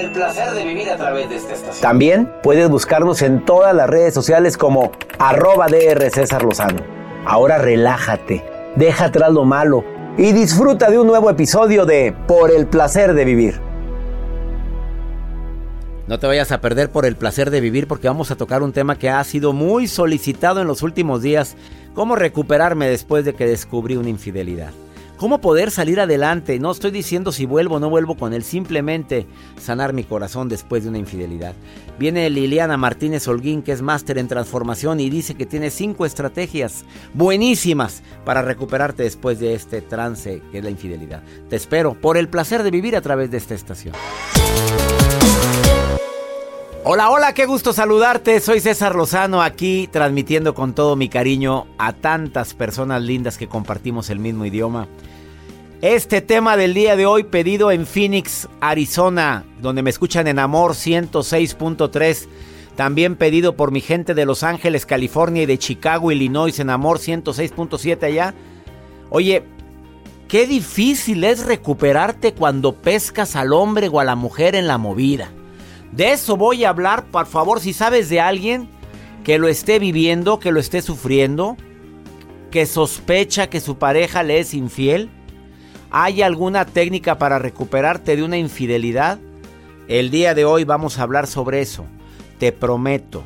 El 0.00 0.12
placer 0.12 0.52
de 0.52 0.64
vivir 0.64 0.88
a 0.88 0.96
través 0.96 1.28
de 1.28 1.36
esta 1.36 1.52
estación. 1.52 1.82
También 1.82 2.32
puedes 2.42 2.70
buscarnos 2.70 3.20
en 3.20 3.44
todas 3.44 3.74
las 3.74 3.86
redes 3.86 4.14
sociales 4.14 4.56
como 4.56 4.92
arroba 5.18 5.66
DR 5.66 6.10
César 6.10 6.42
Lozano. 6.42 6.80
Ahora 7.26 7.58
relájate, 7.58 8.42
deja 8.76 9.06
atrás 9.06 9.30
lo 9.30 9.44
malo 9.44 9.84
y 10.16 10.32
disfruta 10.32 10.90
de 10.90 10.98
un 10.98 11.06
nuevo 11.06 11.28
episodio 11.28 11.84
de 11.84 12.14
Por 12.26 12.50
el 12.50 12.66
placer 12.66 13.12
de 13.12 13.26
vivir. 13.26 13.60
No 16.06 16.18
te 16.18 16.26
vayas 16.26 16.50
a 16.50 16.62
perder 16.62 16.88
por 16.88 17.04
el 17.04 17.14
placer 17.14 17.50
de 17.50 17.60
vivir 17.60 17.86
porque 17.86 18.08
vamos 18.08 18.30
a 18.30 18.36
tocar 18.36 18.62
un 18.62 18.72
tema 18.72 18.98
que 18.98 19.10
ha 19.10 19.22
sido 19.22 19.52
muy 19.52 19.86
solicitado 19.86 20.62
en 20.62 20.66
los 20.66 20.82
últimos 20.82 21.20
días. 21.20 21.56
¿Cómo 21.92 22.16
recuperarme 22.16 22.88
después 22.88 23.26
de 23.26 23.34
que 23.34 23.44
descubrí 23.44 23.96
una 23.96 24.08
infidelidad? 24.08 24.72
¿Cómo 25.20 25.42
poder 25.42 25.70
salir 25.70 26.00
adelante? 26.00 26.58
No 26.58 26.70
estoy 26.70 26.92
diciendo 26.92 27.30
si 27.30 27.44
vuelvo 27.44 27.74
o 27.74 27.78
no 27.78 27.90
vuelvo 27.90 28.16
con 28.16 28.32
él, 28.32 28.42
simplemente 28.42 29.26
sanar 29.60 29.92
mi 29.92 30.02
corazón 30.02 30.48
después 30.48 30.82
de 30.82 30.88
una 30.88 30.96
infidelidad. 30.96 31.52
Viene 31.98 32.30
Liliana 32.30 32.78
Martínez 32.78 33.28
Holguín, 33.28 33.60
que 33.60 33.72
es 33.72 33.82
máster 33.82 34.16
en 34.16 34.28
transformación 34.28 34.98
y 34.98 35.10
dice 35.10 35.34
que 35.34 35.44
tiene 35.44 35.70
cinco 35.70 36.06
estrategias 36.06 36.86
buenísimas 37.12 38.02
para 38.24 38.40
recuperarte 38.40 39.02
después 39.02 39.38
de 39.38 39.52
este 39.52 39.82
trance 39.82 40.40
que 40.50 40.56
es 40.56 40.64
la 40.64 40.70
infidelidad. 40.70 41.22
Te 41.50 41.56
espero 41.56 41.92
por 41.92 42.16
el 42.16 42.30
placer 42.30 42.62
de 42.62 42.70
vivir 42.70 42.96
a 42.96 43.02
través 43.02 43.30
de 43.30 43.36
esta 43.36 43.52
estación. 43.52 43.94
Hola, 46.82 47.10
hola, 47.10 47.34
qué 47.34 47.44
gusto 47.44 47.74
saludarte. 47.74 48.40
Soy 48.40 48.60
César 48.60 48.94
Lozano 48.94 49.42
aquí 49.42 49.86
transmitiendo 49.92 50.54
con 50.54 50.72
todo 50.72 50.96
mi 50.96 51.10
cariño 51.10 51.66
a 51.76 51.92
tantas 51.92 52.54
personas 52.54 53.02
lindas 53.02 53.36
que 53.36 53.48
compartimos 53.48 54.08
el 54.08 54.18
mismo 54.18 54.46
idioma. 54.46 54.88
Este 55.82 56.20
tema 56.20 56.58
del 56.58 56.74
día 56.74 56.94
de 56.94 57.06
hoy 57.06 57.24
pedido 57.24 57.70
en 57.70 57.86
Phoenix, 57.86 58.50
Arizona, 58.60 59.46
donde 59.62 59.82
me 59.82 59.88
escuchan 59.88 60.26
en 60.26 60.38
Amor 60.38 60.72
106.3. 60.72 62.28
También 62.76 63.16
pedido 63.16 63.56
por 63.56 63.72
mi 63.72 63.80
gente 63.80 64.12
de 64.12 64.26
Los 64.26 64.42
Ángeles, 64.42 64.84
California 64.84 65.44
y 65.44 65.46
de 65.46 65.56
Chicago, 65.56 66.12
Illinois 66.12 66.58
en 66.58 66.68
Amor 66.68 66.98
106.7 66.98 68.02
allá. 68.02 68.34
Oye, 69.08 69.42
qué 70.28 70.46
difícil 70.46 71.24
es 71.24 71.46
recuperarte 71.46 72.34
cuando 72.34 72.74
pescas 72.74 73.34
al 73.34 73.54
hombre 73.54 73.88
o 73.88 74.00
a 74.00 74.04
la 74.04 74.16
mujer 74.16 74.56
en 74.56 74.66
la 74.66 74.76
movida. 74.76 75.30
De 75.92 76.12
eso 76.12 76.36
voy 76.36 76.64
a 76.64 76.68
hablar, 76.68 77.06
por 77.06 77.24
favor, 77.24 77.58
si 77.58 77.72
sabes 77.72 78.10
de 78.10 78.20
alguien 78.20 78.68
que 79.24 79.38
lo 79.38 79.48
esté 79.48 79.78
viviendo, 79.78 80.40
que 80.40 80.52
lo 80.52 80.60
esté 80.60 80.82
sufriendo, 80.82 81.56
que 82.50 82.66
sospecha 82.66 83.48
que 83.48 83.60
su 83.60 83.78
pareja 83.78 84.22
le 84.22 84.40
es 84.40 84.52
infiel 84.52 85.08
¿Hay 85.92 86.22
alguna 86.22 86.66
técnica 86.66 87.18
para 87.18 87.40
recuperarte 87.40 88.14
de 88.14 88.22
una 88.22 88.38
infidelidad? 88.38 89.18
El 89.88 90.10
día 90.10 90.34
de 90.34 90.44
hoy 90.44 90.62
vamos 90.62 90.98
a 90.98 91.02
hablar 91.02 91.26
sobre 91.26 91.60
eso. 91.60 91.84
Te 92.38 92.52
prometo 92.52 93.24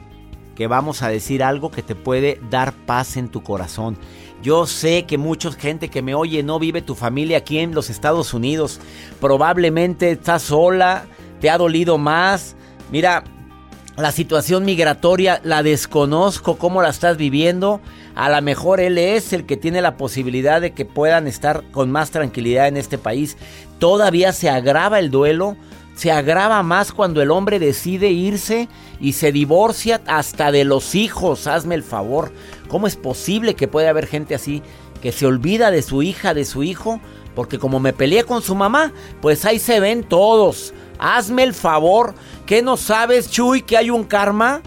que 0.55 0.67
vamos 0.67 1.03
a 1.03 1.09
decir 1.09 1.43
algo 1.43 1.71
que 1.71 1.83
te 1.83 1.95
puede 1.95 2.41
dar 2.49 2.73
paz 2.73 3.19
en 3.19 3.29
tu 3.29 3.43
corazón. 3.43 3.99
Yo 4.43 4.67
sé 4.67 5.05
que 5.05 5.19
mucha 5.19 5.53
gente 5.53 5.91
que 5.91 6.01
me 6.01 6.15
oye 6.15 6.43
no 6.43 6.59
vive 6.59 6.81
tu 6.81 6.95
familia 6.95 7.39
aquí 7.39 7.59
en 7.59 7.75
los 7.75 7.91
Estados 7.91 8.33
Unidos. 8.33 8.81
Probablemente 9.21 10.13
estás 10.13 10.45
sola, 10.45 11.05
te 11.43 11.51
ha 11.51 11.59
dolido 11.59 11.99
más. 11.99 12.57
Mira, 12.91 13.25
la 13.99 14.11
situación 14.11 14.65
migratoria 14.65 15.39
la 15.45 15.63
desconozco, 15.63 16.57
cómo 16.57 16.81
la 16.81 16.89
estás 16.89 17.19
viviendo. 17.19 17.83
A 18.15 18.31
lo 18.31 18.41
mejor 18.43 18.81
él 18.81 18.97
es 18.99 19.33
el 19.33 19.45
que 19.45 19.57
tiene 19.57 19.83
la 19.83 19.97
posibilidad 19.97 20.61
de 20.61 20.73
que 20.73 20.85
puedan 20.85 21.27
estar 21.27 21.65
con 21.73 21.91
más 21.91 22.11
tranquilidad 22.11 22.69
en 22.69 22.77
este 22.77 22.97
país. 22.97 23.37
Todavía 23.79 24.33
se 24.33 24.49
agrava 24.49 24.99
el 24.99 25.11
duelo. 25.11 25.57
Se 25.97 26.11
agrava 26.11 26.63
más 26.63 26.93
cuando 26.93 27.23
el 27.23 27.31
hombre 27.31 27.59
decide 27.59 28.11
irse 28.11 28.69
y 29.01 29.13
se 29.13 29.31
divorcia 29.31 30.01
hasta 30.07 30.51
de 30.51 30.65
los 30.65 30.95
hijos. 30.95 31.47
Hazme 31.47 31.75
el 31.75 31.83
favor. 31.83 32.33
¿Cómo 32.69 32.87
es 32.87 32.97
posible 32.97 33.55
que 33.55 33.69
pueda 33.69 33.91
haber 33.91 34.07
gente 34.07 34.35
así 34.35 34.63
que 35.01 35.13
se 35.13 35.27
olvida 35.27 35.71
de 35.71 35.83
su 35.83 36.03
hija, 36.03 36.35
de 36.35 36.45
su 36.45 36.63
hijo? 36.63 37.01
Porque 37.35 37.59
como 37.59 37.81
me 37.81 37.93
peleé 37.93 38.25
con 38.25 38.43
su 38.43 38.55
mamá, 38.55 38.93
pues 39.21 39.45
ahí 39.45 39.59
se 39.59 39.81
ven 39.81 40.05
todos. 40.05 40.73
Hazme 40.99 41.43
el 41.43 41.55
favor. 41.55 42.15
¿Qué 42.47 42.63
no 42.63 42.77
sabes, 42.77 43.31
Chuy, 43.31 43.63
que 43.63 43.77
hay 43.77 43.91
un 43.91 44.05
karma? 44.05 44.63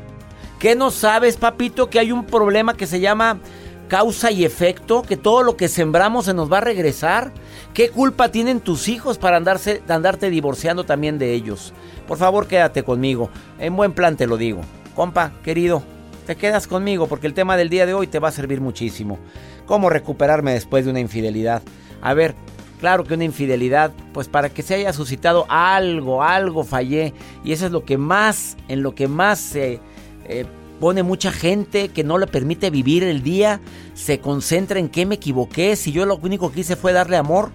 ¿Qué 0.60 0.76
no 0.76 0.90
sabes, 0.90 1.38
papito, 1.38 1.90
que 1.90 2.00
hay 2.00 2.12
un 2.12 2.26
problema 2.26 2.76
que 2.76 2.88
se 2.88 3.00
llama 3.00 3.40
causa 3.88 4.32
y 4.32 4.44
efecto? 4.44 5.04
Que 5.04 5.16
todo 5.16 5.44
lo 5.44 5.56
que 5.56 5.68
sembramos 5.68 6.26
se 6.26 6.34
nos 6.34 6.52
va 6.52 6.58
a 6.58 6.62
regresar. 6.62 7.32
¿Qué 7.76 7.90
culpa 7.90 8.32
tienen 8.32 8.60
tus 8.60 8.88
hijos 8.88 9.20
para 9.20 9.38
andarse, 9.38 9.84
andarte 9.88 10.32
divorciando 10.32 10.84
también 10.84 11.20
de 11.20 11.34
ellos? 11.34 11.74
Por 12.08 12.18
favor, 12.18 12.48
quédate 12.48 12.82
conmigo. 12.82 13.30
En 13.60 13.76
buen 13.76 13.94
plan 13.94 14.18
te 14.18 14.26
lo 14.26 14.36
digo. 14.36 14.62
Compa, 14.96 15.32
querido, 15.44 15.84
te 16.26 16.36
quedas 16.36 16.66
conmigo 16.66 17.06
porque 17.06 17.28
el 17.28 17.36
tema 17.36 17.56
del 17.56 17.70
día 17.70 17.86
de 17.86 17.94
hoy 17.94 18.08
te 18.08 18.18
va 18.18 18.30
a 18.30 18.32
servir 18.32 18.60
muchísimo. 18.60 19.20
¿Cómo 19.68 19.92
recuperarme 19.92 20.54
después 20.54 20.86
de 20.86 20.92
una 20.92 21.00
infidelidad? 21.00 21.62
A 22.02 22.16
ver, 22.16 22.34
Claro 22.80 23.06
que 23.06 23.16
una 23.16 23.24
infidelidad, 23.24 23.92
pues 24.14 24.28
para 24.28 24.50
que 24.50 24.62
se 24.62 24.76
haya 24.76 24.94
suscitado 24.94 25.48
algo, 25.50 26.22
algo 26.22 26.64
fallé. 26.64 27.12
Y 27.44 27.52
eso 27.52 27.66
es 27.66 27.72
lo 27.72 27.84
que 27.84 27.98
más, 27.98 28.56
en 28.68 28.84
lo 28.84 28.94
que 28.94 29.08
más 29.08 29.40
se 29.40 29.80
eh, 30.28 30.46
pone 30.80 31.04
mucha 31.04 31.32
gente 31.32 31.90
que 31.90 32.04
no 32.04 32.18
le 32.18 32.28
permite 32.28 32.70
vivir 32.70 33.04
el 33.04 33.24
día. 33.24 33.60
Se 33.94 34.20
concentra 34.20 34.80
en 34.80 34.90
qué 34.90 35.06
me 35.06 35.16
equivoqué, 35.16 35.76
si 35.76 35.92
yo 35.92 36.06
lo 36.06 36.18
único 36.18 36.52
que 36.52 36.62
hice 36.62 36.76
fue 36.76 36.94
darle 36.94 37.18
amor. 37.18 37.52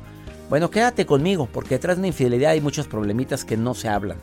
Bueno, 0.48 0.70
quédate 0.70 1.06
conmigo, 1.06 1.48
porque 1.50 1.76
detrás 1.76 1.96
de 1.96 2.00
una 2.00 2.08
infidelidad 2.08 2.52
hay 2.52 2.60
muchos 2.60 2.86
problemitas 2.86 3.44
que 3.44 3.56
no 3.56 3.74
se 3.74 3.88
hablan. 3.88 4.18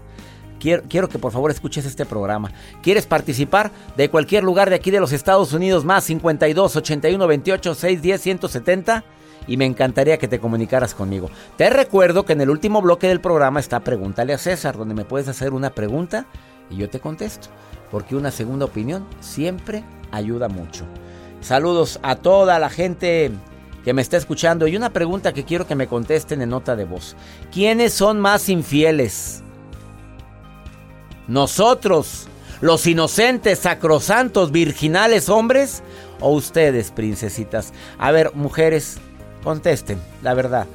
Quiero, 0.59 0.83
quiero, 0.89 1.07
que 1.07 1.17
por 1.17 1.31
favor 1.31 1.51
escuches 1.51 1.85
este 1.85 2.05
programa. 2.05 2.51
¿Quieres 2.83 3.05
participar 3.05 3.71
de 3.95 4.09
cualquier 4.09 4.43
lugar 4.43 4.69
de 4.69 4.75
aquí 4.75 4.91
de 4.91 4.99
los 4.99 5.13
Estados 5.13 5.53
Unidos? 5.53 5.85
Más 5.85 6.03
52 6.03 6.75
81 6.75 7.27
28 7.27 7.75
610 7.75 8.21
170 8.21 9.03
y 9.47 9.57
me 9.57 9.65
encantaría 9.65 10.17
que 10.17 10.27
te 10.27 10.39
comunicaras 10.39 10.93
conmigo. 10.93 11.29
Te 11.57 11.69
recuerdo 11.69 12.25
que 12.25 12.33
en 12.33 12.41
el 12.41 12.49
último 12.49 12.81
bloque 12.81 13.07
del 13.07 13.19
programa 13.19 13.59
está 13.59 13.79
Pregúntale 13.79 14.33
a 14.33 14.37
César, 14.37 14.77
donde 14.77 14.93
me 14.93 15.05
puedes 15.05 15.27
hacer 15.27 15.53
una 15.53 15.71
pregunta 15.71 16.25
y 16.69 16.77
yo 16.77 16.89
te 16.89 16.99
contesto, 16.99 17.49
porque 17.91 18.15
una 18.15 18.31
segunda 18.31 18.65
opinión 18.65 19.05
siempre 19.19 19.83
ayuda 20.11 20.47
mucho. 20.47 20.85
Saludos 21.41 21.99
a 22.03 22.15
toda 22.15 22.59
la 22.59 22.69
gente 22.69 23.31
que 23.83 23.93
me 23.93 24.01
está 24.01 24.17
escuchando 24.17 24.67
y 24.67 24.75
una 24.75 24.91
pregunta 24.91 25.33
que 25.33 25.45
quiero 25.45 25.65
que 25.65 25.75
me 25.75 25.87
contesten 25.87 26.41
en 26.41 26.49
nota 26.49 26.75
de 26.75 26.85
voz. 26.85 27.15
¿Quiénes 27.51 27.93
son 27.93 28.19
más 28.19 28.49
infieles? 28.49 29.41
¿Nosotros, 31.27 32.27
los 32.59 32.85
inocentes, 32.87 33.59
sacrosantos, 33.59 34.51
virginales 34.51 35.29
hombres? 35.29 35.83
o 36.19 36.31
ustedes, 36.31 36.91
princesitas? 36.91 37.73
A 37.97 38.11
ver, 38.11 38.31
mujeres, 38.35 38.97
contesten, 39.43 39.99
la 40.21 40.33
verdad. 40.33 40.67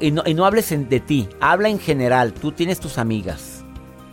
y, 0.00 0.10
no, 0.10 0.44
hables 0.44 0.68
de 0.70 1.00
ti, 1.00 1.28
habla 1.40 1.68
en 1.68 1.78
general. 1.78 2.32
Tú 2.32 2.52
tienes 2.52 2.80
tus 2.80 2.98
amigas, 2.98 3.64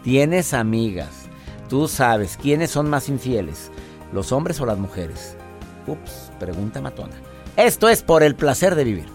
tienes 0.03 0.53
amigas. 0.53 1.24
Tú 1.69 1.87
sabes 1.87 2.37
quiénes 2.37 2.71
son 2.71 2.89
más 2.89 3.09
infieles, 3.09 3.71
los 4.13 4.31
hombres 4.31 4.61
o 4.61 4.65
las 4.65 4.77
mujeres. 4.77 5.35
Ups, 5.87 6.31
pregunta 6.39 6.81
matona. 6.81 7.15
Esto 7.57 7.89
es 7.89 8.03
por 8.03 8.21
el 8.21 8.35
placer 8.35 8.75
de 8.75 8.83
vivir. 8.83 9.14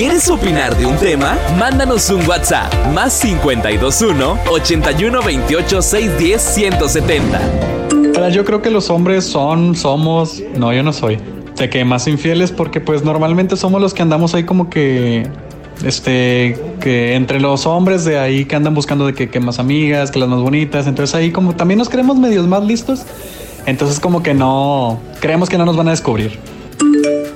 ¿Quieres 0.00 0.30
opinar 0.30 0.74
de 0.78 0.86
un 0.86 0.96
tema? 0.96 1.36
Mándanos 1.58 2.08
un 2.08 2.26
WhatsApp 2.26 2.72
más 2.94 3.20
521 3.20 4.38
81 4.50 5.22
28 5.22 5.82
610 5.82 6.40
170. 6.40 8.30
Yo 8.30 8.46
creo 8.46 8.62
que 8.62 8.70
los 8.70 8.88
hombres 8.88 9.26
son, 9.26 9.76
somos, 9.76 10.42
no, 10.56 10.72
yo 10.72 10.82
no 10.82 10.94
soy, 10.94 11.18
de 11.54 11.68
que 11.68 11.84
más 11.84 12.08
infieles 12.08 12.50
porque 12.50 12.80
pues 12.80 13.04
normalmente 13.04 13.58
somos 13.58 13.82
los 13.82 13.92
que 13.92 14.00
andamos 14.00 14.32
ahí 14.34 14.44
como 14.44 14.70
que 14.70 15.26
este 15.84 16.58
que 16.80 17.14
entre 17.14 17.38
los 17.38 17.66
hombres 17.66 18.06
de 18.06 18.18
ahí 18.18 18.46
que 18.46 18.56
andan 18.56 18.72
buscando 18.72 19.04
de 19.04 19.12
que, 19.12 19.28
que, 19.28 19.38
más 19.38 19.58
amigas, 19.58 20.10
que 20.10 20.18
las 20.18 20.30
más 20.30 20.40
bonitas, 20.40 20.86
entonces 20.86 21.14
ahí 21.14 21.30
como 21.30 21.56
también 21.56 21.76
nos 21.76 21.90
creemos 21.90 22.16
medios 22.16 22.46
más 22.46 22.64
listos, 22.64 23.02
entonces 23.66 24.00
como 24.00 24.22
que 24.22 24.32
no 24.32 24.98
creemos 25.20 25.50
que 25.50 25.58
no 25.58 25.66
nos 25.66 25.76
van 25.76 25.88
a 25.88 25.90
descubrir. 25.90 26.38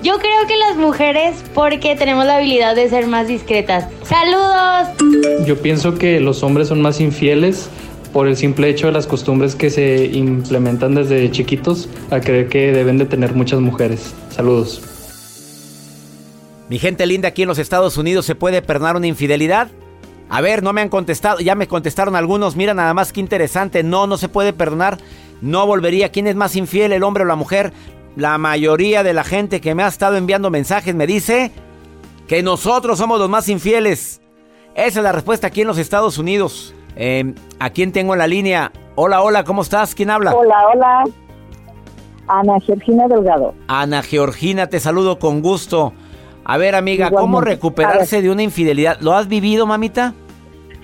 Yo 0.03 0.19
creo 0.19 0.47
que 0.47 0.57
las 0.57 0.77
mujeres 0.77 1.45
porque 1.55 1.97
tenemos 1.97 2.25
la 2.25 2.37
habilidad 2.37 2.75
de 2.75 2.89
ser 2.89 3.07
más 3.07 3.29
discretas. 3.29 3.87
¡Saludos! 4.03 5.47
Yo 5.47 5.61
pienso 5.61 5.95
que 5.95 6.21
los 6.21 6.43
hombres 6.43 6.69
son 6.69 6.81
más 6.81 7.01
infieles 7.01 7.69
por 8.13 8.29
el 8.29 8.37
simple 8.37 8.69
hecho 8.69 8.87
de 8.87 8.93
las 8.93 9.07
costumbres 9.07 9.55
que 9.55 9.71
se 9.71 10.07
implementan 10.07 10.95
desde 10.95 11.31
chiquitos 11.31 11.89
a 12.11 12.21
creer 12.21 12.49
que 12.49 12.73
deben 12.73 12.97
de 12.97 13.07
tener 13.07 13.35
muchas 13.35 13.61
mujeres. 13.61 14.15
Saludos. 14.31 14.83
Mi 16.69 16.79
gente 16.79 17.07
linda 17.07 17.29
aquí 17.29 17.43
en 17.43 17.49
los 17.49 17.59
Estados 17.59 17.99
Unidos, 17.99 18.25
¿se 18.25 18.35
puede 18.35 18.63
perdonar 18.63 18.97
una 18.97 19.07
infidelidad? 19.07 19.69
A 20.31 20.41
ver, 20.41 20.63
no 20.63 20.73
me 20.73 20.81
han 20.81 20.89
contestado, 20.89 21.41
ya 21.41 21.55
me 21.55 21.69
contestaron 21.69 22.17
algunos, 22.17 22.57
mira 22.57 22.73
nada 22.73 22.95
más 22.95 23.13
que 23.13 23.21
interesante, 23.21 23.83
no, 23.83 24.07
no 24.07 24.17
se 24.17 24.29
puede 24.29 24.55
perdonar, 24.55 24.99
no 25.43 25.67
volvería, 25.67 26.11
¿quién 26.11 26.27
es 26.27 26.35
más 26.35 26.57
infiel, 26.57 26.93
el 26.93 27.03
hombre 27.03 27.25
o 27.25 27.27
la 27.27 27.37
mujer? 27.37 27.73
La 28.17 28.39
mayoría 28.39 29.03
de 29.03 29.13
la 29.13 29.25
gente 29.25 29.61
que 29.61 29.75
me 29.75 29.83
ha 29.83 29.89
estado 29.89 30.17
enviando 30.17 30.51
mensajes 30.51 30.95
me 30.95 31.07
dice 31.07 31.51
que 32.29 32.43
nosotros 32.43 32.99
somos 32.99 33.19
los 33.19 33.29
más 33.29 33.49
infieles. 33.49 34.21
Esa 34.75 35.01
es 35.01 35.05
la 35.05 35.13
respuesta 35.13 35.49
aquí 35.49 35.63
en 35.63 35.67
los 35.67 35.79
Estados 35.79 36.19
Unidos. 36.19 36.75
Eh, 36.97 37.35
¿A 37.59 37.71
quién 37.71 37.93
tengo 37.93 38.13
en 38.13 38.19
la 38.19 38.27
línea? 38.27 38.73
Hola, 38.95 39.23
hola, 39.23 39.45
¿cómo 39.45 39.63
estás? 39.63 39.95
¿Quién 39.95 40.11
habla? 40.11 40.35
Hola, 40.35 40.57
hola. 40.73 41.05
Ana 42.29 42.59
Georgina 42.61 43.07
Delgado. 43.09 43.55
Ana 43.67 44.03
Georgina, 44.03 44.69
te 44.69 44.81
saludo 44.81 45.19
con 45.19 45.43
gusto. 45.43 45.93
A 46.45 46.57
ver, 46.57 46.75
amiga, 46.75 47.11
¿cómo 47.11 47.41
recuperarse 47.41 48.23
de 48.23 48.31
una 48.31 48.43
infidelidad? 48.43 48.99
¿Lo 49.01 49.15
has 49.15 49.29
vivido, 49.29 49.67
mamita? 49.67 50.15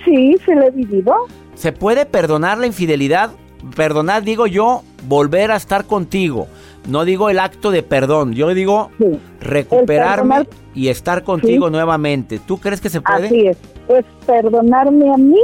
Sí, 0.05 0.37
se 0.45 0.55
lo 0.55 0.67
he 0.67 0.71
vivido. 0.71 1.15
¿Se 1.55 1.73
puede 1.73 2.07
perdonar 2.07 2.59
la 2.59 2.67
infidelidad? 2.67 3.31
Perdonar, 3.77 4.23
digo 4.23 4.47
yo, 4.47 4.83
volver 5.07 5.51
a 5.51 5.57
estar 5.57 5.85
contigo. 5.85 6.49
No 6.91 7.05
digo 7.05 7.31
el 7.31 7.39
acto 7.39 7.71
de 7.71 7.85
perdón, 7.85 8.33
yo 8.33 8.53
digo 8.53 8.91
recuperarme 9.41 10.49
y 10.75 10.89
estar 10.89 11.23
contigo 11.23 11.71
nuevamente. 11.71 12.41
¿Tú 12.41 12.59
crees 12.59 12.81
que 12.81 12.89
se 12.89 13.01
puede? 13.01 13.27
Así 13.27 13.47
es, 13.47 13.57
es 13.89 14.05
perdonarme 14.27 15.09
a 15.15 15.17
mí 15.17 15.41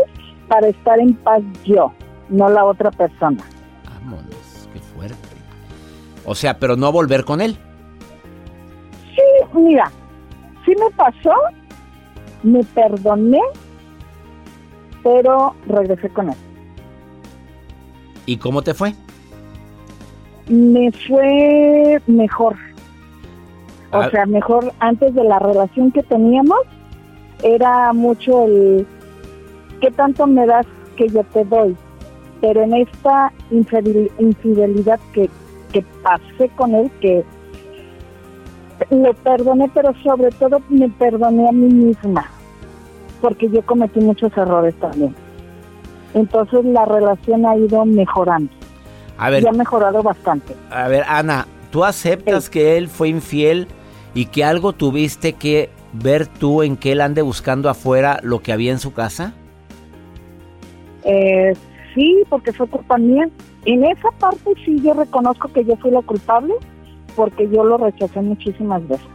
para 0.48 0.66
estar 0.66 0.98
en 0.98 1.14
paz 1.14 1.42
yo, 1.64 1.92
no 2.30 2.48
la 2.48 2.64
otra 2.64 2.90
persona. 2.90 3.44
Vámonos, 3.84 4.68
qué 4.72 4.80
fuerte. 4.80 5.16
O 6.24 6.34
sea, 6.34 6.58
pero 6.58 6.74
no 6.74 6.90
volver 6.90 7.24
con 7.24 7.40
él. 7.40 7.56
Sí, 9.14 9.56
mira, 9.56 9.92
sí 10.64 10.72
me 10.72 10.90
pasó, 10.96 11.32
me 12.42 12.64
perdoné, 12.64 13.40
pero 15.04 15.54
regresé 15.68 16.08
con 16.08 16.30
él. 16.30 16.36
¿Y 18.26 18.36
cómo 18.38 18.62
te 18.62 18.74
fue? 18.74 18.94
Me 20.48 20.90
fue 20.92 22.00
mejor. 22.06 22.56
O 23.92 23.98
ah. 23.98 24.10
sea, 24.10 24.26
mejor 24.26 24.72
antes 24.80 25.14
de 25.14 25.24
la 25.24 25.38
relación 25.38 25.90
que 25.90 26.02
teníamos, 26.02 26.60
era 27.42 27.92
mucho 27.92 28.44
el 28.44 28.86
qué 29.80 29.90
tanto 29.90 30.26
me 30.26 30.46
das 30.46 30.66
que 30.96 31.08
yo 31.08 31.22
te 31.24 31.44
doy. 31.44 31.76
Pero 32.40 32.62
en 32.62 32.74
esta 32.74 33.32
infidelidad 33.50 35.00
que, 35.12 35.30
que 35.72 35.82
pasé 36.02 36.48
con 36.56 36.74
él, 36.74 36.90
que 37.00 37.24
lo 38.90 39.14
perdoné, 39.14 39.70
pero 39.72 39.94
sobre 40.02 40.30
todo 40.32 40.60
me 40.68 40.88
perdoné 40.90 41.48
a 41.48 41.52
mí 41.52 41.72
misma, 41.72 42.26
porque 43.22 43.48
yo 43.48 43.62
cometí 43.62 44.00
muchos 44.00 44.36
errores 44.36 44.74
también. 44.76 45.14
Entonces 46.14 46.64
la 46.64 46.84
relación 46.84 47.46
ha 47.46 47.56
ido 47.56 47.84
mejorando. 47.84 48.50
A 49.18 49.30
ver, 49.30 49.42
y 49.42 49.46
ha 49.46 49.52
mejorado 49.52 50.02
bastante. 50.02 50.54
A 50.70 50.88
ver, 50.88 51.04
Ana, 51.08 51.46
¿tú 51.70 51.84
aceptas 51.84 52.50
que 52.50 52.76
él 52.76 52.88
fue 52.88 53.08
infiel 53.08 53.66
y 54.14 54.26
que 54.26 54.44
algo 54.44 54.72
tuviste 54.72 55.34
que 55.34 55.70
ver 55.92 56.26
tú 56.26 56.62
en 56.62 56.76
que 56.76 56.92
él 56.92 57.00
ande 57.00 57.22
buscando 57.22 57.68
afuera 57.68 58.20
lo 58.22 58.40
que 58.40 58.52
había 58.52 58.72
en 58.72 58.78
su 58.78 58.92
casa? 58.92 59.32
Eh, 61.04 61.54
sí, 61.94 62.22
porque 62.28 62.52
fue 62.52 62.66
culpa 62.66 62.98
mía. 62.98 63.28
En 63.64 63.84
esa 63.84 64.10
parte 64.18 64.52
sí 64.64 64.80
yo 64.82 64.94
reconozco 64.94 65.48
que 65.48 65.64
yo 65.64 65.76
fui 65.76 65.90
la 65.90 66.02
culpable 66.02 66.54
porque 67.14 67.48
yo 67.48 67.64
lo 67.64 67.78
rechacé 67.78 68.20
muchísimas 68.20 68.86
veces. 68.86 69.06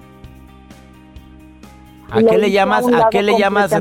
¿A 2.10 2.22
qué 2.22 2.38
le 2.38 2.52
llamas, 2.52 2.86
a, 2.88 3.08
qué 3.10 3.24
le 3.24 3.38
llamas 3.38 3.72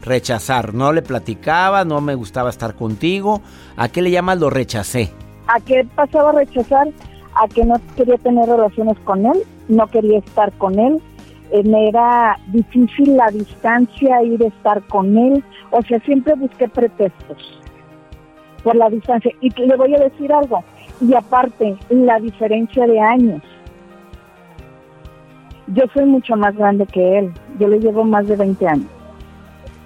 rechazar? 0.00 0.72
¿No 0.72 0.92
le 0.92 1.02
platicaba? 1.02 1.84
¿No 1.84 2.00
me 2.00 2.14
gustaba 2.14 2.48
estar 2.48 2.74
contigo? 2.74 3.42
¿A 3.76 3.88
qué 3.88 4.00
le 4.00 4.10
llamas 4.10 4.38
lo 4.38 4.48
rechacé? 4.48 5.12
¿A 5.46 5.60
qué 5.60 5.86
pasaba 5.94 6.30
a 6.30 6.34
rechazar? 6.34 6.88
A 7.34 7.48
que 7.48 7.64
no 7.64 7.76
quería 7.96 8.16
tener 8.18 8.48
relaciones 8.48 8.98
con 9.00 9.26
él, 9.26 9.42
no 9.68 9.86
quería 9.88 10.18
estar 10.18 10.52
con 10.52 10.78
él, 10.78 11.00
eh, 11.50 11.62
me 11.64 11.88
era 11.88 12.38
difícil 12.48 13.16
la 13.16 13.28
distancia, 13.28 14.22
ir 14.22 14.42
a 14.42 14.46
estar 14.46 14.82
con 14.86 15.16
él, 15.16 15.44
o 15.70 15.82
sea, 15.82 15.98
siempre 16.00 16.34
busqué 16.34 16.68
pretextos 16.68 17.60
por 18.62 18.74
la 18.76 18.88
distancia. 18.88 19.30
Y 19.40 19.50
le 19.50 19.76
voy 19.76 19.94
a 19.94 19.98
decir 19.98 20.32
algo, 20.32 20.64
y 21.00 21.14
aparte, 21.14 21.76
la 21.90 22.18
diferencia 22.18 22.86
de 22.86 23.00
años. 23.00 23.42
Yo 25.68 25.84
soy 25.92 26.04
mucho 26.06 26.36
más 26.36 26.56
grande 26.56 26.86
que 26.86 27.18
él, 27.18 27.32
yo 27.58 27.68
le 27.68 27.78
llevo 27.78 28.04
más 28.04 28.26
de 28.26 28.36
20 28.36 28.66
años. 28.66 28.88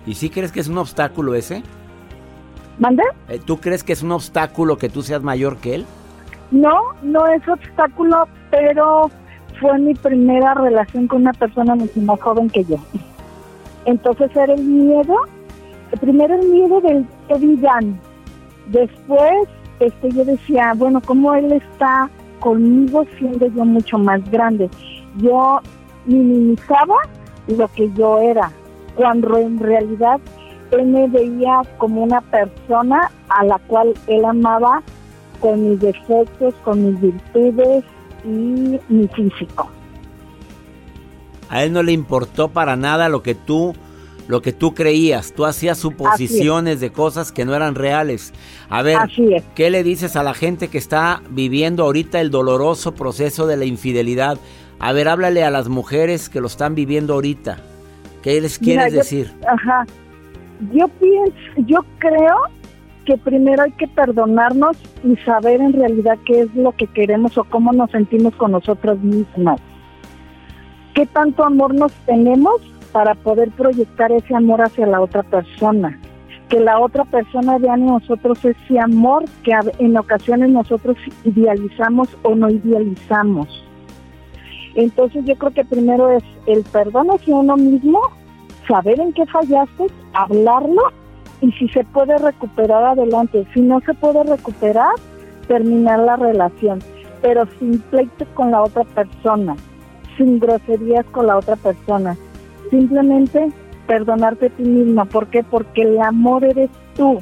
¿Y 0.07 0.15
sí 0.15 0.31
crees 0.31 0.53
que 0.53 0.61
es 0.61 0.69
un 0.69 0.79
obstáculo 0.79 1.35
ese? 1.35 1.62
¿Mande? 2.78 3.02
Eh, 3.28 3.40
¿Tú 3.44 3.58
crees 3.58 3.82
que 3.82 3.92
es 3.92 4.02
un 4.02 4.12
obstáculo 4.12 4.78
que 4.78 4.88
tú 4.88 5.02
seas 5.02 5.23
mayor 5.23 5.56
que 5.56 5.76
él? 5.76 5.87
No, 6.50 6.80
no 7.02 7.26
es 7.26 7.47
obstáculo, 7.49 8.28
pero 8.50 9.11
fue 9.61 9.78
mi 9.78 9.94
primera 9.94 10.54
relación 10.54 11.08
con 11.08 11.23
una 11.23 11.32
persona 11.32 11.75
mucho 11.75 12.00
más 12.00 12.20
joven 12.20 12.49
que 12.49 12.64
yo. 12.64 12.76
Entonces 13.85 14.30
era 14.35 14.54
el 14.54 14.62
miedo, 14.62 15.14
primero 16.00 16.35
el 16.35 16.49
miedo 16.49 16.80
del 16.80 17.06
que 17.26 17.38
digan. 17.38 17.99
Después 18.68 19.49
este, 19.80 20.11
yo 20.11 20.25
decía, 20.25 20.73
bueno, 20.76 21.00
¿cómo 21.04 21.35
él 21.35 21.52
está 21.52 22.08
conmigo 22.40 23.04
siendo 23.18 23.47
yo 23.47 23.64
mucho 23.64 23.99
más 23.99 24.28
grande? 24.30 24.70
Yo 25.16 25.61
minimizaba 26.06 26.97
lo 27.47 27.68
que 27.68 27.90
yo 27.94 28.18
era, 28.18 28.50
cuando 28.94 29.37
en 29.38 29.58
realidad 29.58 30.20
él 30.70 30.87
me 30.87 31.08
veía 31.08 31.62
como 31.78 32.02
una 32.02 32.20
persona 32.20 33.10
a 33.28 33.44
la 33.44 33.58
cual 33.66 33.94
él 34.06 34.25
amaba 34.25 34.82
con 35.40 35.70
mis 35.70 35.80
defectos, 35.80 36.54
con 36.64 36.84
mis 36.84 37.00
virtudes 37.00 37.84
y 38.25 38.80
mi 38.88 39.08
físico. 39.08 39.70
A 41.48 41.64
él 41.64 41.72
no 41.72 41.82
le 41.82 41.92
importó 41.92 42.48
para 42.48 42.76
nada 42.76 43.08
lo 43.08 43.22
que 43.22 43.34
tú 43.34 43.75
lo 44.28 44.42
que 44.42 44.52
tú 44.52 44.75
creías, 44.75 45.32
tú 45.32 45.46
hacías 45.46 45.78
suposiciones 45.78 46.80
de 46.80 46.92
cosas 46.92 47.32
que 47.32 47.46
no 47.46 47.54
eran 47.54 47.75
reales. 47.75 48.34
A 48.68 48.82
ver, 48.82 48.98
¿qué 49.54 49.70
le 49.70 49.82
dices 49.82 50.16
a 50.16 50.22
la 50.22 50.34
gente 50.34 50.68
que 50.68 50.76
está 50.76 51.22
viviendo 51.30 51.84
ahorita 51.84 52.20
el 52.20 52.30
doloroso 52.30 52.94
proceso 52.94 53.46
de 53.46 53.56
la 53.56 53.64
infidelidad? 53.64 54.38
A 54.78 54.92
ver, 54.92 55.08
háblale 55.08 55.44
a 55.44 55.50
las 55.50 55.68
mujeres 55.68 56.28
que 56.28 56.42
lo 56.42 56.46
están 56.46 56.75
viviendo 56.75 57.14
ahorita. 57.14 57.56
¿Qué 58.22 58.38
les 58.42 58.58
quieres 58.58 58.92
decir? 58.92 59.34
Ajá. 59.46 59.87
Yo 60.73 60.88
pienso, 60.88 61.35
yo 61.67 61.85
creo 61.99 62.37
que 63.05 63.17
primero 63.17 63.62
hay 63.62 63.73
que 63.73 63.88
perdonarnos 63.88 64.77
y 65.03 65.17
saber 65.25 65.61
en 65.61 65.73
realidad 65.73 66.19
qué 66.27 66.41
es 66.41 66.55
lo 66.55 66.73
que 66.73 66.87
queremos 66.87 67.38
o 67.38 67.45
cómo 67.45 67.73
nos 67.73 67.91
sentimos 67.91 68.35
con 68.37 68.53
nosotros 68.53 68.99
mismas. 69.00 69.61
¿Qué 70.95 71.07
tanto 71.07 71.45
amor 71.45 71.75
nos 71.75 71.93
tenemos 72.07 72.61
para 72.93 73.15
poder 73.15 73.50
proyectar 73.53 74.12
ese 74.12 74.35
amor 74.35 74.61
hacia 74.61 74.87
la 74.87 75.00
otra 75.00 75.23
persona? 75.23 75.99
Que 76.49 76.61
la 76.61 76.81
otra 76.81 77.05
persona 77.05 77.57
vea 77.59 77.75
en 77.75 77.87
nosotros 77.87 78.45
ese 78.45 78.79
amor 78.79 79.25
que 79.45 79.53
en 79.79 79.97
ocasiones 79.97 80.50
nosotros 80.50 80.97
idealizamos 81.25 82.09
o 82.23 82.35
no 82.35 82.50
idealizamos. 82.50 83.65
Entonces 84.75 85.25
yo 85.25 85.35
creo 85.37 85.53
que 85.53 85.65
primero 85.65 86.11
es 86.11 86.25
el 86.47 86.62
perdón 86.65 87.09
hacia 87.11 87.35
uno 87.35 87.57
mismo, 87.57 88.00
saber 88.68 89.00
en 89.00 89.12
qué 89.12 89.26
fallaste, 89.26 89.87
hablarlo 90.12 90.82
y 91.40 91.50
si 91.52 91.68
se 91.68 91.84
puede 91.84 92.16
recuperar 92.18 92.84
adelante. 92.84 93.46
Si 93.54 93.60
no 93.60 93.80
se 93.80 93.94
puede 93.94 94.22
recuperar, 94.25 94.92
terminar 95.46 96.00
la 96.00 96.16
relación, 96.16 96.80
pero 97.22 97.46
sin 97.58 97.80
pleito 97.80 98.26
con 98.34 98.50
la 98.50 98.62
otra 98.62 98.84
persona, 98.84 99.56
sin 100.16 100.38
groserías 100.38 101.06
con 101.06 101.26
la 101.26 101.38
otra 101.38 101.56
persona. 101.56 102.16
Simplemente 102.70 103.50
perdonarte 103.87 104.46
a 104.46 104.50
ti 104.50 104.62
misma. 104.62 105.06
¿Por 105.06 105.28
qué? 105.28 105.42
Porque 105.42 105.82
el 105.82 106.00
amor 106.00 106.44
eres 106.44 106.70
tú. 106.94 107.20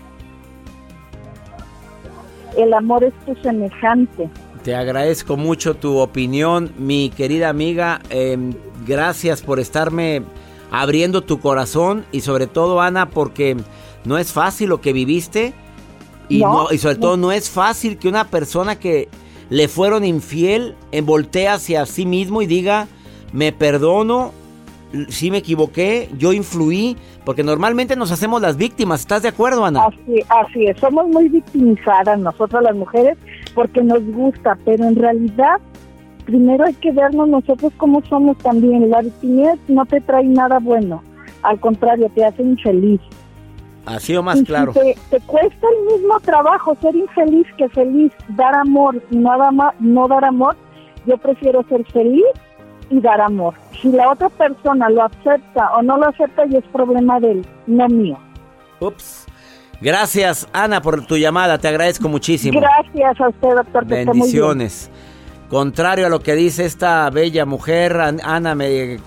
El 2.56 2.74
amor 2.74 3.04
es 3.04 3.14
tu 3.24 3.34
semejante. 3.42 4.28
Te 4.64 4.74
agradezco 4.74 5.36
mucho 5.36 5.74
tu 5.74 5.98
opinión, 5.98 6.72
mi 6.76 7.10
querida 7.10 7.48
amiga. 7.50 8.00
Em, 8.10 8.52
gracias 8.84 9.42
por 9.42 9.60
estarme 9.60 10.22
abriendo 10.70 11.22
tu 11.22 11.40
corazón 11.40 12.04
y 12.12 12.20
sobre 12.20 12.46
todo, 12.46 12.80
Ana, 12.80 13.10
porque 13.10 13.56
no 14.04 14.18
es 14.18 14.32
fácil 14.32 14.68
lo 14.68 14.80
que 14.80 14.92
viviste 14.92 15.54
y, 16.28 16.40
no, 16.40 16.68
y 16.72 16.78
sobre 16.78 16.96
todo 16.96 17.16
no 17.16 17.32
es 17.32 17.50
fácil 17.50 17.98
que 17.98 18.08
una 18.08 18.24
persona 18.24 18.78
que 18.78 19.08
le 19.50 19.68
fueron 19.68 20.04
infiel 20.04 20.74
voltee 21.04 21.48
hacia 21.48 21.86
sí 21.86 22.04
mismo 22.06 22.42
y 22.42 22.46
diga, 22.46 22.88
me 23.32 23.52
perdono, 23.52 24.32
sí 25.08 25.30
me 25.30 25.38
equivoqué, 25.38 26.08
yo 26.18 26.32
influí, 26.32 26.96
porque 27.24 27.42
normalmente 27.42 27.96
nos 27.96 28.10
hacemos 28.12 28.40
las 28.40 28.56
víctimas, 28.56 29.00
¿estás 29.00 29.22
de 29.22 29.28
acuerdo, 29.28 29.64
Ana? 29.64 29.86
Así, 29.86 30.22
así 30.28 30.66
es, 30.66 30.78
somos 30.78 31.06
muy 31.08 31.28
victimizadas 31.28 32.18
nosotras 32.18 32.62
las 32.62 32.74
mujeres 32.74 33.16
porque 33.54 33.82
nos 33.82 34.04
gusta, 34.04 34.56
pero 34.64 34.84
en 34.84 34.96
realidad 34.96 35.60
primero 36.26 36.64
hay 36.64 36.74
que 36.74 36.92
vernos 36.92 37.28
nosotros 37.28 37.72
como 37.78 38.02
somos 38.04 38.36
también. 38.38 38.90
La 38.90 39.00
victimidad 39.00 39.56
no 39.68 39.86
te 39.86 40.00
trae 40.00 40.24
nada 40.24 40.58
bueno, 40.58 41.02
al 41.42 41.58
contrario, 41.60 42.10
te 42.14 42.24
hace 42.24 42.42
infeliz. 42.42 43.00
Así 43.86 44.16
o 44.16 44.22
más 44.22 44.42
claro. 44.42 44.72
te, 44.72 45.20
cuesta 45.26 45.66
el 45.78 45.94
mismo 45.94 46.18
trabajo 46.20 46.76
ser 46.82 46.96
infeliz 46.96 47.46
que 47.56 47.68
feliz, 47.68 48.12
dar 48.30 48.52
amor 48.56 49.00
y 49.12 49.16
no, 49.16 49.30
no 49.78 50.08
dar 50.08 50.24
amor, 50.24 50.56
yo 51.06 51.16
prefiero 51.18 51.64
ser 51.68 51.84
feliz 51.92 52.24
y 52.90 53.00
dar 53.00 53.20
amor. 53.20 53.54
Si 53.80 53.88
la 53.92 54.10
otra 54.10 54.28
persona 54.28 54.90
lo 54.90 55.04
acepta 55.04 55.70
o 55.76 55.82
no 55.82 55.96
lo 55.98 56.08
acepta, 56.08 56.46
y 56.46 56.56
es 56.56 56.64
problema 56.72 57.20
de 57.20 57.30
él, 57.30 57.46
no 57.68 57.86
mío. 57.88 58.18
Ups. 58.80 59.26
Gracias, 59.80 60.48
Ana, 60.52 60.80
por 60.80 61.06
tu 61.06 61.16
llamada. 61.16 61.58
Te 61.58 61.68
agradezco 61.68 62.08
muchísimo. 62.08 62.58
Gracias 62.58 63.20
a 63.20 63.28
usted, 63.28 63.54
doctor. 63.54 63.84
Bendiciones. 63.84 64.90
Contrario 65.48 66.06
a 66.06 66.08
lo 66.08 66.20
que 66.20 66.34
dice 66.34 66.64
esta 66.64 67.08
bella 67.10 67.46
mujer, 67.46 68.00
Ana 68.00 68.54
me, 68.56 68.98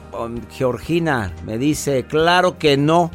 Georgina 0.52 1.34
me 1.46 1.58
dice, 1.58 2.06
claro 2.06 2.58
que 2.58 2.78
no. 2.78 3.12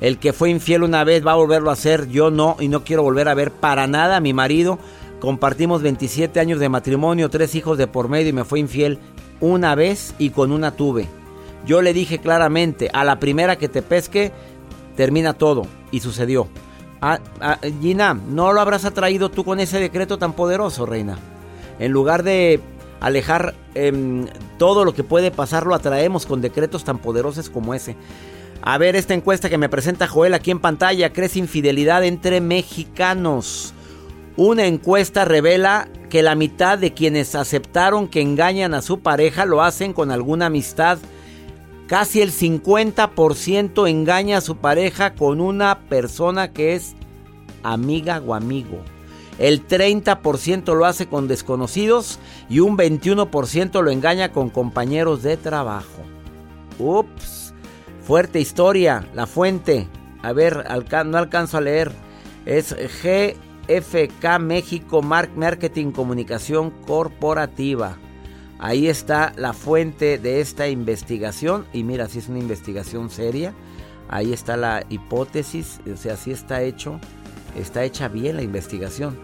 El 0.00 0.18
que 0.18 0.32
fue 0.32 0.50
infiel 0.50 0.82
una 0.82 1.04
vez 1.04 1.24
va 1.24 1.32
a 1.32 1.36
volverlo 1.36 1.70
a 1.70 1.74
hacer, 1.74 2.08
yo 2.08 2.32
no, 2.32 2.56
y 2.58 2.66
no 2.66 2.82
quiero 2.82 3.04
volver 3.04 3.28
a 3.28 3.34
ver 3.34 3.52
para 3.52 3.86
nada 3.86 4.16
a 4.16 4.20
mi 4.20 4.32
marido. 4.32 4.80
Compartimos 5.20 5.82
27 5.82 6.40
años 6.40 6.58
de 6.58 6.68
matrimonio, 6.68 7.30
tres 7.30 7.54
hijos 7.54 7.78
de 7.78 7.86
por 7.86 8.08
medio 8.08 8.30
y 8.30 8.32
me 8.32 8.44
fue 8.44 8.58
infiel 8.58 8.98
una 9.40 9.76
vez 9.76 10.14
y 10.18 10.30
con 10.30 10.50
una 10.50 10.72
tuve. 10.72 11.06
Yo 11.64 11.80
le 11.80 11.92
dije 11.92 12.18
claramente, 12.18 12.90
a 12.92 13.04
la 13.04 13.20
primera 13.20 13.56
que 13.56 13.68
te 13.68 13.82
pesque, 13.82 14.32
termina 14.96 15.32
todo. 15.32 15.62
Y 15.92 16.00
sucedió. 16.00 16.48
Ah, 17.00 17.20
ah, 17.40 17.58
Gina, 17.80 18.14
¿no 18.14 18.52
lo 18.52 18.60
habrás 18.60 18.84
atraído 18.84 19.30
tú 19.30 19.44
con 19.44 19.60
ese 19.60 19.78
decreto 19.78 20.18
tan 20.18 20.32
poderoso, 20.32 20.86
reina? 20.86 21.18
En 21.78 21.92
lugar 21.92 22.22
de 22.22 22.60
alejar 23.00 23.54
em, 23.74 24.26
todo 24.58 24.84
lo 24.84 24.94
que 24.94 25.04
puede 25.04 25.30
pasar, 25.30 25.66
lo 25.66 25.74
atraemos 25.74 26.26
con 26.26 26.40
decretos 26.40 26.84
tan 26.84 26.98
poderosos 26.98 27.50
como 27.50 27.74
ese. 27.74 27.96
A 28.62 28.78
ver, 28.78 28.96
esta 28.96 29.12
encuesta 29.12 29.50
que 29.50 29.58
me 29.58 29.68
presenta 29.68 30.08
Joel 30.08 30.32
aquí 30.32 30.50
en 30.50 30.58
pantalla, 30.58 31.12
¿crece 31.12 31.38
infidelidad 31.38 32.02
entre 32.04 32.40
mexicanos? 32.40 33.74
Una 34.36 34.66
encuesta 34.66 35.24
revela 35.24 35.88
que 36.08 36.22
la 36.22 36.34
mitad 36.34 36.78
de 36.78 36.94
quienes 36.94 37.34
aceptaron 37.34 38.08
que 38.08 38.20
engañan 38.20 38.72
a 38.72 38.82
su 38.82 39.00
pareja 39.00 39.44
lo 39.44 39.62
hacen 39.62 39.92
con 39.92 40.10
alguna 40.10 40.46
amistad. 40.46 40.98
Casi 41.86 42.22
el 42.22 42.32
50% 42.32 43.88
engaña 43.88 44.38
a 44.38 44.40
su 44.40 44.56
pareja 44.56 45.14
con 45.14 45.40
una 45.40 45.80
persona 45.88 46.52
que 46.52 46.74
es 46.74 46.94
amiga 47.62 48.22
o 48.26 48.34
amigo. 48.34 48.82
El 49.38 49.66
30% 49.66 50.74
lo 50.74 50.86
hace 50.86 51.06
con 51.06 51.26
desconocidos 51.26 52.20
y 52.48 52.60
un 52.60 52.76
21% 52.78 53.82
lo 53.82 53.90
engaña 53.90 54.32
con 54.32 54.48
compañeros 54.48 55.22
de 55.22 55.36
trabajo. 55.36 56.02
Ups, 56.78 57.52
fuerte 58.02 58.40
historia, 58.40 59.08
la 59.14 59.26
fuente. 59.26 59.88
A 60.22 60.32
ver, 60.32 60.64
no 61.06 61.18
alcanzo 61.18 61.58
a 61.58 61.60
leer. 61.60 61.90
Es 62.46 62.74
GFK 62.74 64.38
México 64.38 65.02
Marketing 65.02 65.90
Comunicación 65.90 66.70
Corporativa. 66.86 67.98
Ahí 68.58 68.86
está 68.86 69.32
la 69.36 69.52
fuente 69.52 70.18
de 70.18 70.40
esta 70.40 70.68
investigación. 70.68 71.66
Y 71.72 71.82
mira, 71.82 72.08
si 72.08 72.20
es 72.20 72.28
una 72.28 72.38
investigación 72.38 73.10
seria. 73.10 73.52
Ahí 74.08 74.32
está 74.32 74.56
la 74.56 74.84
hipótesis. 74.88 75.80
O 75.92 75.96
sea, 75.96 76.16
si 76.16 76.30
está 76.30 76.62
hecho. 76.62 77.00
Está 77.56 77.84
hecha 77.84 78.08
bien 78.08 78.36
la 78.36 78.42
investigación. 78.42 79.16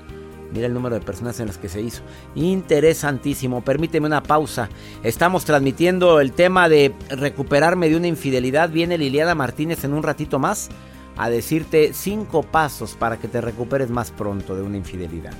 Mira 0.52 0.66
el 0.66 0.74
número 0.74 0.96
de 0.96 1.04
personas 1.04 1.38
en 1.38 1.46
las 1.46 1.58
que 1.58 1.68
se 1.68 1.80
hizo. 1.80 2.02
Interesantísimo. 2.34 3.62
Permíteme 3.62 4.06
una 4.06 4.22
pausa. 4.22 4.68
Estamos 5.02 5.44
transmitiendo 5.44 6.20
el 6.20 6.32
tema 6.32 6.68
de 6.68 6.92
recuperarme 7.08 7.88
de 7.88 7.96
una 7.96 8.08
infidelidad. 8.08 8.70
Viene 8.70 8.98
Liliana 8.98 9.34
Martínez 9.34 9.84
en 9.84 9.94
un 9.94 10.02
ratito 10.02 10.38
más 10.38 10.68
a 11.16 11.30
decirte 11.30 11.92
cinco 11.92 12.42
pasos 12.42 12.94
para 12.94 13.18
que 13.18 13.28
te 13.28 13.40
recuperes 13.40 13.90
más 13.90 14.10
pronto 14.10 14.56
de 14.56 14.62
una 14.62 14.76
infidelidad. 14.76 15.34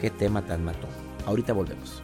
Qué 0.00 0.10
tema 0.10 0.42
tan 0.42 0.64
mató. 0.64 0.86
Ahorita 1.26 1.52
volvemos 1.52 2.03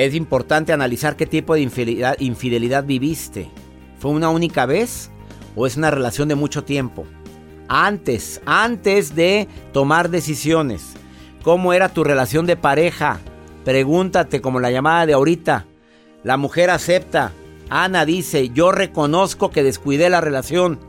Es 0.00 0.14
importante 0.14 0.72
analizar 0.72 1.14
qué 1.14 1.26
tipo 1.26 1.52
de 1.52 1.60
infidelidad, 1.60 2.84
viviste. 2.84 3.50
¿Fue 3.98 4.10
una 4.10 4.30
única 4.30 4.64
vez 4.64 5.10
o 5.54 5.66
es 5.66 5.76
una 5.76 5.90
relación 5.90 6.26
de 6.26 6.36
mucho 6.36 6.64
tiempo? 6.64 7.04
Antes, 7.68 8.40
antes 8.46 9.14
de 9.14 9.46
tomar 9.74 10.08
decisiones. 10.08 10.94
¿Cómo 11.42 11.74
era 11.74 11.90
tu 11.90 12.02
relación 12.02 12.46
de 12.46 12.56
pareja? 12.56 13.20
Pregúntate 13.62 14.40
como 14.40 14.58
la 14.58 14.70
llamada 14.70 15.04
de 15.04 15.12
ahorita. 15.12 15.66
La 16.24 16.38
mujer 16.38 16.70
acepta. 16.70 17.32
Ana 17.68 18.06
dice, 18.06 18.48
yo 18.48 18.72
reconozco 18.72 19.50
que 19.50 19.62
descuidé 19.62 20.08
la 20.08 20.22
relación. 20.22 20.80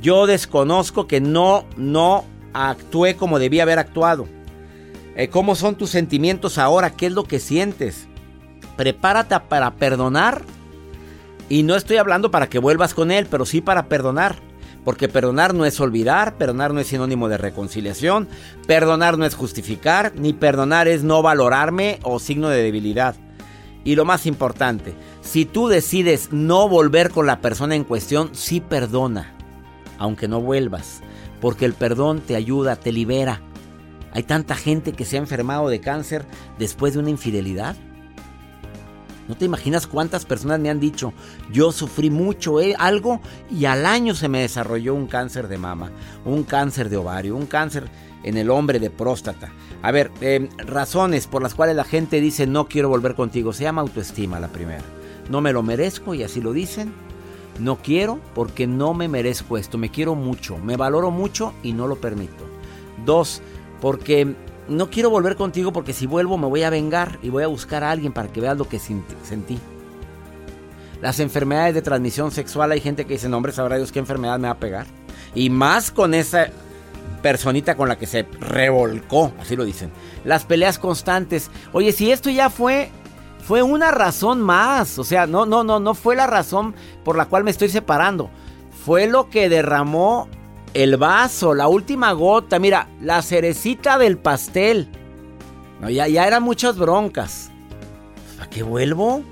Yo 0.00 0.26
desconozco 0.26 1.06
que 1.06 1.20
no, 1.20 1.66
no 1.76 2.24
actué 2.52 3.14
como 3.14 3.38
debía 3.38 3.62
haber 3.62 3.78
actuado. 3.78 4.26
Eh, 5.14 5.28
¿Cómo 5.28 5.54
son 5.54 5.76
tus 5.76 5.90
sentimientos 5.90 6.58
ahora? 6.58 6.90
¿Qué 6.90 7.06
es 7.06 7.12
lo 7.12 7.22
que 7.22 7.38
sientes? 7.38 8.08
Prepárate 8.80 9.38
para 9.40 9.72
perdonar. 9.72 10.40
Y 11.50 11.64
no 11.64 11.76
estoy 11.76 11.98
hablando 11.98 12.30
para 12.30 12.48
que 12.48 12.58
vuelvas 12.58 12.94
con 12.94 13.10
él, 13.10 13.26
pero 13.30 13.44
sí 13.44 13.60
para 13.60 13.90
perdonar. 13.90 14.36
Porque 14.86 15.06
perdonar 15.06 15.52
no 15.52 15.66
es 15.66 15.78
olvidar, 15.80 16.38
perdonar 16.38 16.72
no 16.72 16.80
es 16.80 16.86
sinónimo 16.86 17.28
de 17.28 17.36
reconciliación, 17.36 18.26
perdonar 18.66 19.18
no 19.18 19.26
es 19.26 19.34
justificar, 19.34 20.14
ni 20.16 20.32
perdonar 20.32 20.88
es 20.88 21.02
no 21.02 21.20
valorarme 21.20 21.98
o 22.04 22.18
signo 22.18 22.48
de 22.48 22.62
debilidad. 22.62 23.16
Y 23.84 23.96
lo 23.96 24.06
más 24.06 24.24
importante, 24.24 24.94
si 25.20 25.44
tú 25.44 25.68
decides 25.68 26.32
no 26.32 26.66
volver 26.66 27.10
con 27.10 27.26
la 27.26 27.42
persona 27.42 27.74
en 27.74 27.84
cuestión, 27.84 28.30
sí 28.32 28.62
perdona, 28.62 29.34
aunque 29.98 30.26
no 30.26 30.40
vuelvas, 30.40 31.02
porque 31.42 31.66
el 31.66 31.74
perdón 31.74 32.20
te 32.20 32.34
ayuda, 32.34 32.76
te 32.76 32.92
libera. 32.92 33.42
Hay 34.12 34.22
tanta 34.22 34.54
gente 34.54 34.94
que 34.94 35.04
se 35.04 35.16
ha 35.16 35.20
enfermado 35.20 35.68
de 35.68 35.82
cáncer 35.82 36.24
después 36.58 36.94
de 36.94 37.00
una 37.00 37.10
infidelidad. 37.10 37.76
No 39.28 39.36
te 39.36 39.44
imaginas 39.44 39.86
cuántas 39.86 40.24
personas 40.24 40.60
me 40.60 40.70
han 40.70 40.80
dicho, 40.80 41.12
yo 41.52 41.72
sufrí 41.72 42.10
mucho 42.10 42.60
eh, 42.60 42.74
algo 42.78 43.20
y 43.50 43.66
al 43.66 43.86
año 43.86 44.14
se 44.14 44.28
me 44.28 44.40
desarrolló 44.40 44.94
un 44.94 45.06
cáncer 45.06 45.46
de 45.48 45.58
mama, 45.58 45.92
un 46.24 46.42
cáncer 46.42 46.88
de 46.88 46.96
ovario, 46.96 47.36
un 47.36 47.46
cáncer 47.46 47.88
en 48.22 48.36
el 48.36 48.50
hombre 48.50 48.78
de 48.78 48.90
próstata. 48.90 49.52
A 49.82 49.92
ver, 49.92 50.10
em, 50.20 50.48
razones 50.58 51.26
por 51.26 51.42
las 51.42 51.54
cuales 51.54 51.76
la 51.76 51.84
gente 51.84 52.20
dice 52.20 52.46
no 52.46 52.66
quiero 52.68 52.88
volver 52.88 53.14
contigo. 53.14 53.52
Se 53.52 53.64
llama 53.64 53.82
autoestima 53.82 54.40
la 54.40 54.48
primera. 54.48 54.84
No 55.30 55.40
me 55.40 55.52
lo 55.52 55.62
merezco 55.62 56.14
y 56.14 56.22
así 56.22 56.40
lo 56.40 56.52
dicen. 56.52 56.92
No 57.58 57.76
quiero 57.76 58.20
porque 58.34 58.66
no 58.66 58.94
me 58.94 59.08
merezco 59.08 59.58
esto. 59.58 59.78
Me 59.78 59.90
quiero 59.90 60.14
mucho, 60.14 60.58
me 60.58 60.76
valoro 60.76 61.10
mucho 61.10 61.54
y 61.62 61.72
no 61.72 61.86
lo 61.86 62.00
permito. 62.00 62.44
Dos, 63.04 63.42
porque 63.80 64.34
no 64.70 64.88
quiero 64.88 65.10
volver 65.10 65.36
contigo 65.36 65.72
porque 65.72 65.92
si 65.92 66.06
vuelvo 66.06 66.38
me 66.38 66.46
voy 66.46 66.62
a 66.62 66.70
vengar 66.70 67.18
y 67.22 67.28
voy 67.28 67.42
a 67.42 67.48
buscar 67.48 67.84
a 67.84 67.90
alguien 67.90 68.12
para 68.12 68.28
que 68.28 68.40
veas 68.40 68.56
lo 68.56 68.68
que 68.68 68.78
sentí. 68.78 69.58
Las 71.02 71.18
enfermedades 71.18 71.74
de 71.74 71.82
transmisión 71.82 72.30
sexual, 72.30 72.72
hay 72.72 72.80
gente 72.80 73.04
que 73.04 73.14
dice, 73.14 73.28
no 73.28 73.36
hombre, 73.36 73.52
sabrá 73.52 73.76
Dios 73.76 73.90
qué 73.90 73.98
enfermedad 73.98 74.38
me 74.38 74.48
va 74.48 74.54
a 74.54 74.58
pegar. 74.58 74.86
Y 75.34 75.50
más 75.50 75.90
con 75.90 76.14
esa 76.14 76.48
personita 77.22 77.76
con 77.76 77.88
la 77.88 77.96
que 77.96 78.06
se 78.06 78.26
revolcó, 78.38 79.32
así 79.40 79.56
lo 79.56 79.64
dicen. 79.64 79.90
Las 80.24 80.44
peleas 80.44 80.78
constantes. 80.78 81.50
Oye, 81.72 81.92
si 81.92 82.12
esto 82.12 82.30
ya 82.30 82.50
fue 82.50 82.90
fue 83.46 83.62
una 83.62 83.90
razón 83.90 84.40
más, 84.40 84.98
o 84.98 85.04
sea, 85.04 85.26
no 85.26 85.46
no 85.46 85.64
no 85.64 85.80
no 85.80 85.94
fue 85.94 86.14
la 86.14 86.26
razón 86.26 86.74
por 87.02 87.16
la 87.16 87.26
cual 87.26 87.44
me 87.44 87.50
estoy 87.50 87.70
separando. 87.70 88.30
Fue 88.84 89.06
lo 89.06 89.28
que 89.30 89.48
derramó 89.48 90.28
el 90.74 90.96
vaso, 90.96 91.54
la 91.54 91.68
última 91.68 92.12
gota, 92.12 92.58
mira, 92.58 92.88
la 93.00 93.22
cerecita 93.22 93.98
del 93.98 94.18
pastel. 94.18 94.88
No, 95.80 95.90
ya, 95.90 96.06
ya 96.08 96.26
eran 96.26 96.42
muchas 96.42 96.76
broncas. 96.76 97.50
¿A 98.40 98.48
qué 98.48 98.62
vuelvo? 98.62 99.22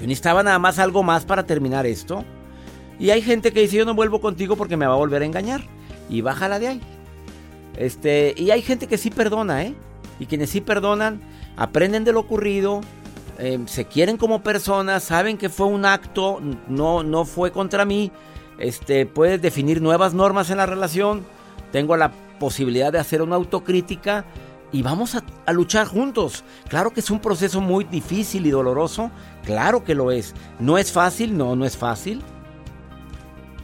Yo 0.00 0.06
necesitaba 0.06 0.42
nada 0.42 0.58
más 0.58 0.78
algo 0.78 1.02
más 1.02 1.24
para 1.24 1.46
terminar 1.46 1.86
esto. 1.86 2.24
Y 2.98 3.10
hay 3.10 3.22
gente 3.22 3.52
que 3.52 3.60
dice, 3.60 3.76
yo 3.76 3.84
no 3.84 3.94
vuelvo 3.94 4.20
contigo 4.20 4.56
porque 4.56 4.76
me 4.76 4.86
va 4.86 4.94
a 4.94 4.98
volver 4.98 5.22
a 5.22 5.26
engañar. 5.26 5.62
Y 6.08 6.20
bájala 6.20 6.58
de 6.58 6.68
ahí. 6.68 6.80
Este, 7.76 8.34
y 8.36 8.50
hay 8.50 8.62
gente 8.62 8.88
que 8.88 8.98
sí 8.98 9.10
perdona, 9.10 9.62
¿eh? 9.62 9.74
Y 10.18 10.26
quienes 10.26 10.50
sí 10.50 10.60
perdonan, 10.60 11.20
aprenden 11.56 12.02
de 12.02 12.12
lo 12.12 12.20
ocurrido, 12.20 12.80
eh, 13.38 13.60
se 13.66 13.84
quieren 13.84 14.16
como 14.16 14.42
personas, 14.42 15.04
saben 15.04 15.38
que 15.38 15.48
fue 15.48 15.66
un 15.66 15.84
acto, 15.84 16.40
no, 16.66 17.04
no 17.04 17.24
fue 17.24 17.52
contra 17.52 17.84
mí, 17.84 18.10
este, 18.58 19.06
puedes 19.06 19.40
definir 19.40 19.80
nuevas 19.80 20.14
normas 20.14 20.50
en 20.50 20.58
la 20.58 20.66
relación. 20.66 21.24
Tengo 21.72 21.96
la 21.96 22.12
posibilidad 22.38 22.92
de 22.92 22.98
hacer 22.98 23.22
una 23.22 23.36
autocrítica 23.36 24.24
y 24.72 24.82
vamos 24.82 25.14
a, 25.14 25.24
a, 25.46 25.52
luchar 25.52 25.86
juntos. 25.86 26.44
Claro 26.68 26.92
que 26.92 27.00
es 27.00 27.10
un 27.10 27.20
proceso 27.20 27.60
muy 27.60 27.84
difícil 27.84 28.46
y 28.46 28.50
doloroso, 28.50 29.10
claro 29.44 29.84
que 29.84 29.94
lo 29.94 30.10
es. 30.10 30.34
¿No 30.58 30.78
es 30.78 30.92
fácil? 30.92 31.36
No, 31.36 31.56
no 31.56 31.64
es 31.64 31.76
fácil. 31.76 32.22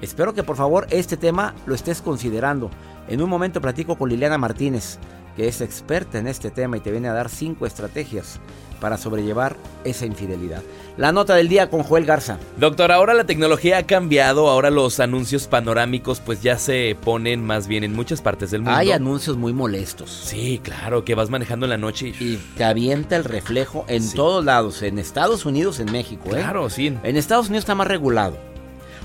Espero 0.00 0.34
que 0.34 0.42
por 0.42 0.56
favor 0.56 0.86
este 0.90 1.16
tema 1.16 1.54
lo 1.66 1.74
estés 1.74 2.02
considerando. 2.02 2.70
En 3.08 3.22
un 3.22 3.28
momento 3.28 3.60
platico 3.60 3.96
con 3.96 4.08
Liliana 4.08 4.38
Martínez, 4.38 4.98
que 5.36 5.48
es 5.48 5.60
experta 5.60 6.18
en 6.18 6.26
este 6.26 6.50
tema 6.50 6.76
y 6.76 6.80
te 6.80 6.90
viene 6.90 7.08
a 7.08 7.12
dar 7.12 7.28
cinco 7.28 7.66
estrategias 7.66 8.40
para 8.74 8.96
sobrellevar 8.96 9.56
esa 9.84 10.06
infidelidad. 10.06 10.62
La 10.96 11.10
nota 11.10 11.34
del 11.34 11.48
día 11.48 11.70
con 11.70 11.82
Joel 11.82 12.04
Garza. 12.04 12.38
Doctor, 12.56 12.92
ahora 12.92 13.14
la 13.14 13.24
tecnología 13.24 13.78
ha 13.78 13.82
cambiado, 13.82 14.48
ahora 14.48 14.70
los 14.70 15.00
anuncios 15.00 15.48
panorámicos 15.48 16.20
pues 16.20 16.40
ya 16.40 16.56
se 16.56 16.96
ponen 17.02 17.44
más 17.44 17.66
bien 17.66 17.82
en 17.82 17.94
muchas 17.94 18.22
partes 18.22 18.52
del 18.52 18.62
mundo. 18.62 18.76
Hay 18.76 18.92
anuncios 18.92 19.36
muy 19.36 19.52
molestos. 19.52 20.10
Sí, 20.10 20.60
claro, 20.62 21.04
que 21.04 21.16
vas 21.16 21.30
manejando 21.30 21.66
en 21.66 21.70
la 21.70 21.78
noche 21.78 22.14
y, 22.20 22.36
te 22.56 22.62
avienta 22.64 23.16
el 23.16 23.24
reflejo 23.24 23.84
en 23.88 24.08
todos 24.12 24.44
lados, 24.44 24.82
en 24.82 24.98
Estados 24.98 25.44
Unidos, 25.46 25.80
en 25.80 25.90
México. 25.90 26.28
¿eh? 26.28 26.40
Claro, 26.40 26.70
sí. 26.70 26.96
En 27.02 27.16
Estados 27.16 27.48
Unidos 27.48 27.62
está 27.62 27.74
más 27.74 27.88
regulado. 27.88 28.38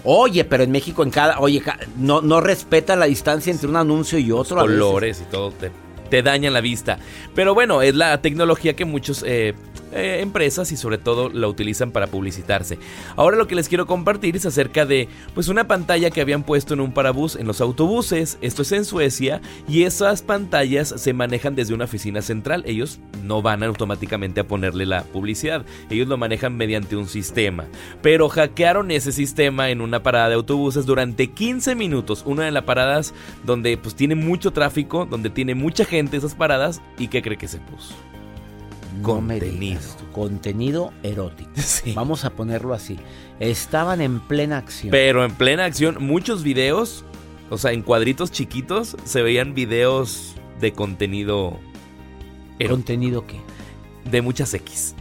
Oye, 0.04 0.46
pero 0.46 0.64
en 0.64 0.72
México 0.72 1.04
en 1.04 1.10
cada, 1.10 1.40
oye, 1.40 1.62
no, 1.98 2.22
no 2.22 2.40
respeta 2.40 2.96
la 2.96 3.06
distancia 3.06 3.52
entre 3.52 3.68
un 3.68 3.76
anuncio 3.76 4.18
y 4.18 4.32
otro. 4.32 4.58
Los 4.58 4.68
colores 4.68 5.22
y 5.22 5.30
todo 5.30 5.52
te, 5.52 5.72
te 6.10 6.22
dañan 6.22 6.54
la 6.54 6.62
vista. 6.62 7.00
Pero 7.36 7.54
bueno, 7.54 7.82
es 7.82 7.96
la 7.96 8.22
tecnología 8.22 8.76
que 8.76 8.86
muchos 8.86 9.24
eh, 9.26 9.54
eh, 9.92 10.20
empresas 10.22 10.72
y 10.72 10.78
sobre 10.78 10.98
todo 10.98 11.30
la 11.30 11.48
utilizan 11.48 11.92
para 11.92 12.08
publicitarse. 12.08 12.78
Ahora 13.16 13.38
lo 13.38 13.48
que 13.48 13.56
les 13.56 13.70
quiero 13.70 13.86
compartir 13.86 14.36
es 14.36 14.46
acerca 14.46 14.86
de 14.86 15.08
pues 15.34 15.48
una 15.48 15.68
pantalla 15.68 16.10
que 16.12 16.22
habían 16.22 16.44
puesto 16.44 16.74
en 16.74 16.80
un 16.80 16.94
parabús 16.94 17.36
en 17.36 17.48
los 17.48 17.62
autobuses, 17.62 18.38
esto 18.42 18.62
es 18.62 18.72
en 18.72 18.86
Suecia 18.86 19.42
y 19.68 19.84
esas 19.84 20.22
pantallas 20.22 20.94
se 20.98 21.14
manejan 21.14 21.56
desde 21.56 21.74
una 21.74 21.86
oficina 21.86 22.22
central, 22.22 22.64
ellos 22.66 23.00
no 23.24 23.42
van 23.42 23.64
automáticamente 23.64 24.42
a 24.42 24.48
ponerle 24.48 24.86
la 24.86 25.04
publicidad, 25.04 25.66
ellos 25.90 26.08
lo 26.08 26.18
manejan 26.18 26.56
mediante 26.56 26.96
un 26.96 27.08
sistema, 27.08 27.66
pero 28.02 28.30
hackearon 28.30 28.92
ese 28.92 29.12
sistema 29.12 29.70
en 29.70 29.82
una 29.82 30.04
parada 30.04 30.30
de 30.30 30.36
autobuses 30.36 30.86
durante 30.86 31.28
15 31.28 31.76
minutos, 31.76 32.24
una 32.26 32.46
de 32.46 32.52
las 32.52 32.64
paradas 32.64 33.14
donde 33.46 33.78
pues 33.78 33.96
tiene 33.96 34.16
mucho 34.16 34.52
tráfico, 34.52 35.06
donde 35.06 35.30
tiene 35.30 35.56
mucha 35.56 35.86
gente 35.86 36.18
esas 36.18 36.36
paradas. 36.36 36.82
Y 36.98 37.08
qué 37.08 37.22
cree 37.22 37.38
que 37.38 37.48
se 37.48 37.60
puso 37.60 37.96
contenido. 39.02 39.80
contenido 40.12 40.94
erótico. 41.04 41.52
Vamos 41.96 42.26
a 42.26 42.32
ponerlo 42.32 42.74
así. 42.74 43.00
Estaban 43.40 44.02
en 44.02 44.20
plena 44.20 44.58
acción. 44.58 44.92
Pero 44.92 45.24
en 45.24 45.34
plena 45.34 45.66
acción, 45.66 45.98
muchos 46.00 46.44
videos, 46.44 47.06
o 47.50 47.58
sea, 47.58 47.72
en 47.72 47.82
cuadritos 47.82 48.32
chiquitos, 48.32 48.98
se 49.04 49.22
veían 49.22 49.54
videos 49.54 50.36
de 50.60 50.74
contenido. 50.74 51.60
Erótico. 52.60 52.76
¿Contenido 52.76 53.26
qué? 53.26 53.40
De 54.10 54.22
muchas 54.22 54.54
X. 54.54 54.96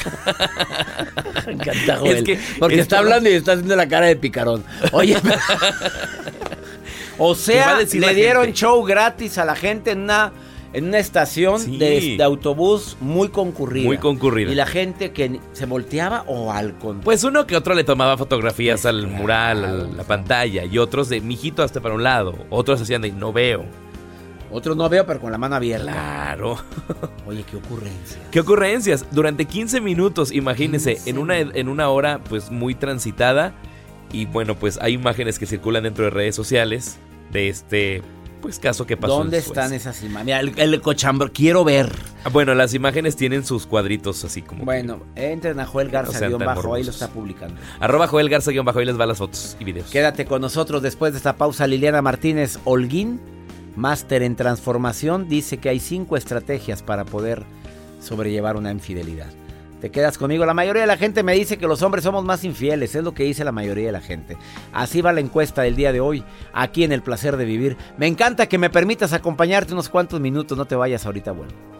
Encantado. 1.46 2.06
Es 2.06 2.22
que, 2.22 2.38
porque 2.58 2.80
está 2.80 2.98
hablando 2.98 3.28
y 3.28 3.32
está 3.32 3.52
haciendo 3.52 3.76
la 3.76 3.88
cara 3.88 4.06
de 4.06 4.16
picarón. 4.16 4.64
Oye. 4.92 5.16
o 7.18 7.34
sea, 7.34 7.80
le 7.80 8.14
dieron 8.14 8.52
show 8.52 8.82
gratis 8.84 9.38
a 9.38 9.44
la 9.44 9.56
gente 9.56 9.90
en 9.92 10.02
una 10.02 10.32
en 10.72 10.84
una 10.86 10.98
estación 10.98 11.78
de, 11.78 12.18
autobús 12.22 12.96
muy 13.00 13.28
concurrida. 13.28 13.86
Muy 13.86 13.98
concurrida. 13.98 14.50
Y 14.50 14.54
la 14.54 14.66
gente 14.66 15.12
que 15.12 15.40
se 15.52 15.66
volteaba 15.66 16.24
o 16.26 16.52
al 16.52 16.72
contrario. 16.74 17.04
Pues 17.04 17.24
uno 17.24 17.46
que 17.46 17.56
otro 17.56 17.74
le 17.74 17.84
tomaba 17.84 18.16
fotografías 18.16 18.86
al 18.86 19.06
mural, 19.06 19.64
a 19.64 19.72
la 19.72 20.04
pantalla, 20.04 20.64
y 20.64 20.78
otros 20.78 21.08
de 21.08 21.20
mijito 21.20 21.62
hasta 21.62 21.80
para 21.80 21.94
un 21.94 22.02
lado, 22.02 22.34
otros 22.50 22.80
hacían 22.80 23.02
de 23.02 23.12
no 23.12 23.32
veo. 23.32 23.64
Otros 24.52 24.76
no 24.76 24.88
veo, 24.88 25.06
pero 25.06 25.20
con 25.20 25.30
la 25.30 25.38
mano 25.38 25.54
abierta. 25.54 25.92
Claro. 25.92 26.56
Oye, 27.26 27.44
qué 27.48 27.56
ocurrencias. 27.56 28.18
¿Qué 28.30 28.40
ocurrencias? 28.40 29.06
Durante 29.12 29.44
15 29.44 29.80
minutos, 29.80 30.32
imagínense, 30.32 30.98
en 31.06 31.18
una, 31.18 31.38
en 31.38 31.68
una 31.68 31.88
hora 31.88 32.20
pues 32.28 32.50
muy 32.50 32.74
transitada. 32.74 33.54
Y 34.12 34.26
bueno, 34.26 34.56
pues 34.56 34.78
hay 34.82 34.94
imágenes 34.94 35.38
que 35.38 35.46
circulan 35.46 35.84
dentro 35.84 36.04
de 36.04 36.10
redes 36.10 36.34
sociales 36.34 36.98
de 37.30 37.48
este 37.48 38.02
pues 38.40 38.58
caso 38.58 38.86
que 38.86 38.96
pasó. 38.96 39.18
¿Dónde 39.18 39.38
están 39.38 39.72
esas 39.72 40.02
imágenes? 40.02 40.56
el, 40.56 40.74
el 40.74 40.80
cochambre, 40.80 41.30
quiero 41.30 41.64
ver. 41.64 41.90
Ah, 42.24 42.28
bueno, 42.30 42.54
las 42.54 42.74
imágenes 42.74 43.16
tienen 43.16 43.44
sus 43.44 43.66
cuadritos 43.66 44.24
así 44.24 44.42
como. 44.42 44.64
Bueno, 44.64 45.02
entren 45.14 45.60
a 45.60 45.66
Joel 45.66 45.90
Garza 45.90 46.26
guion 46.26 46.38
bajo, 46.38 46.74
ahí 46.74 46.84
lo 46.84 46.90
está 46.90 47.08
publicando. 47.08 47.60
Arroba 47.78 48.06
Joel 48.06 48.28
Garza 48.28 48.50
guion 48.50 48.64
bajo, 48.64 48.78
ahí 48.78 48.86
les 48.86 48.98
va 48.98 49.06
las 49.06 49.18
fotos 49.18 49.56
y 49.60 49.64
videos. 49.64 49.90
Quédate 49.90 50.24
con 50.26 50.40
nosotros 50.40 50.82
después 50.82 51.12
de 51.12 51.18
esta 51.18 51.36
pausa. 51.36 51.66
Liliana 51.66 52.02
Martínez 52.02 52.58
Holguín, 52.64 53.20
máster 53.76 54.22
en 54.22 54.36
transformación, 54.36 55.28
dice 55.28 55.58
que 55.58 55.68
hay 55.68 55.80
cinco 55.80 56.16
estrategias 56.16 56.82
para 56.82 57.04
poder 57.04 57.44
sobrellevar 58.00 58.56
una 58.56 58.70
infidelidad. 58.70 59.28
Te 59.80 59.90
quedas 59.90 60.18
conmigo. 60.18 60.44
La 60.44 60.54
mayoría 60.54 60.82
de 60.82 60.86
la 60.86 60.96
gente 60.96 61.22
me 61.22 61.34
dice 61.34 61.56
que 61.56 61.66
los 61.66 61.82
hombres 61.82 62.04
somos 62.04 62.24
más 62.24 62.44
infieles. 62.44 62.94
Es 62.94 63.02
lo 63.02 63.14
que 63.14 63.24
dice 63.24 63.44
la 63.44 63.52
mayoría 63.52 63.86
de 63.86 63.92
la 63.92 64.00
gente. 64.00 64.36
Así 64.72 65.00
va 65.00 65.12
la 65.12 65.20
encuesta 65.20 65.62
del 65.62 65.76
día 65.76 65.92
de 65.92 66.00
hoy, 66.00 66.22
aquí 66.52 66.84
en 66.84 66.92
El 66.92 67.02
Placer 67.02 67.36
de 67.36 67.44
Vivir. 67.44 67.76
Me 67.96 68.06
encanta 68.06 68.46
que 68.46 68.58
me 68.58 68.70
permitas 68.70 69.12
acompañarte 69.12 69.72
unos 69.72 69.88
cuantos 69.88 70.20
minutos. 70.20 70.58
No 70.58 70.66
te 70.66 70.76
vayas 70.76 71.06
ahorita, 71.06 71.32
bueno. 71.32 71.79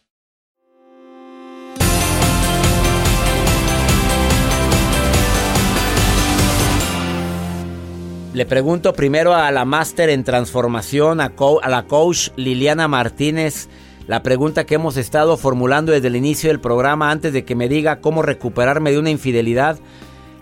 Le 8.33 8.45
pregunto 8.45 8.93
primero 8.93 9.33
a 9.33 9.51
la 9.51 9.65
máster 9.65 10.09
en 10.09 10.23
transformación, 10.23 11.19
a, 11.19 11.33
a, 11.61 11.69
la 11.69 11.83
coach 11.83 12.29
Liliana 12.37 12.87
Martínez, 12.87 13.67
la 14.07 14.23
pregunta 14.23 14.65
que 14.65 14.75
hemos 14.75 14.95
estado 14.95 15.35
formulando 15.35 15.91
desde 15.91 16.07
el 16.07 16.15
inicio 16.15 16.49
del 16.49 16.61
programa 16.61 17.11
antes 17.11 17.33
de 17.33 17.43
que 17.43 17.55
me 17.55 17.67
diga 17.67 17.99
cómo 17.99 18.21
recuperarme 18.21 18.91
de 18.91 18.99
una 18.99 19.09
infidelidad. 19.09 19.79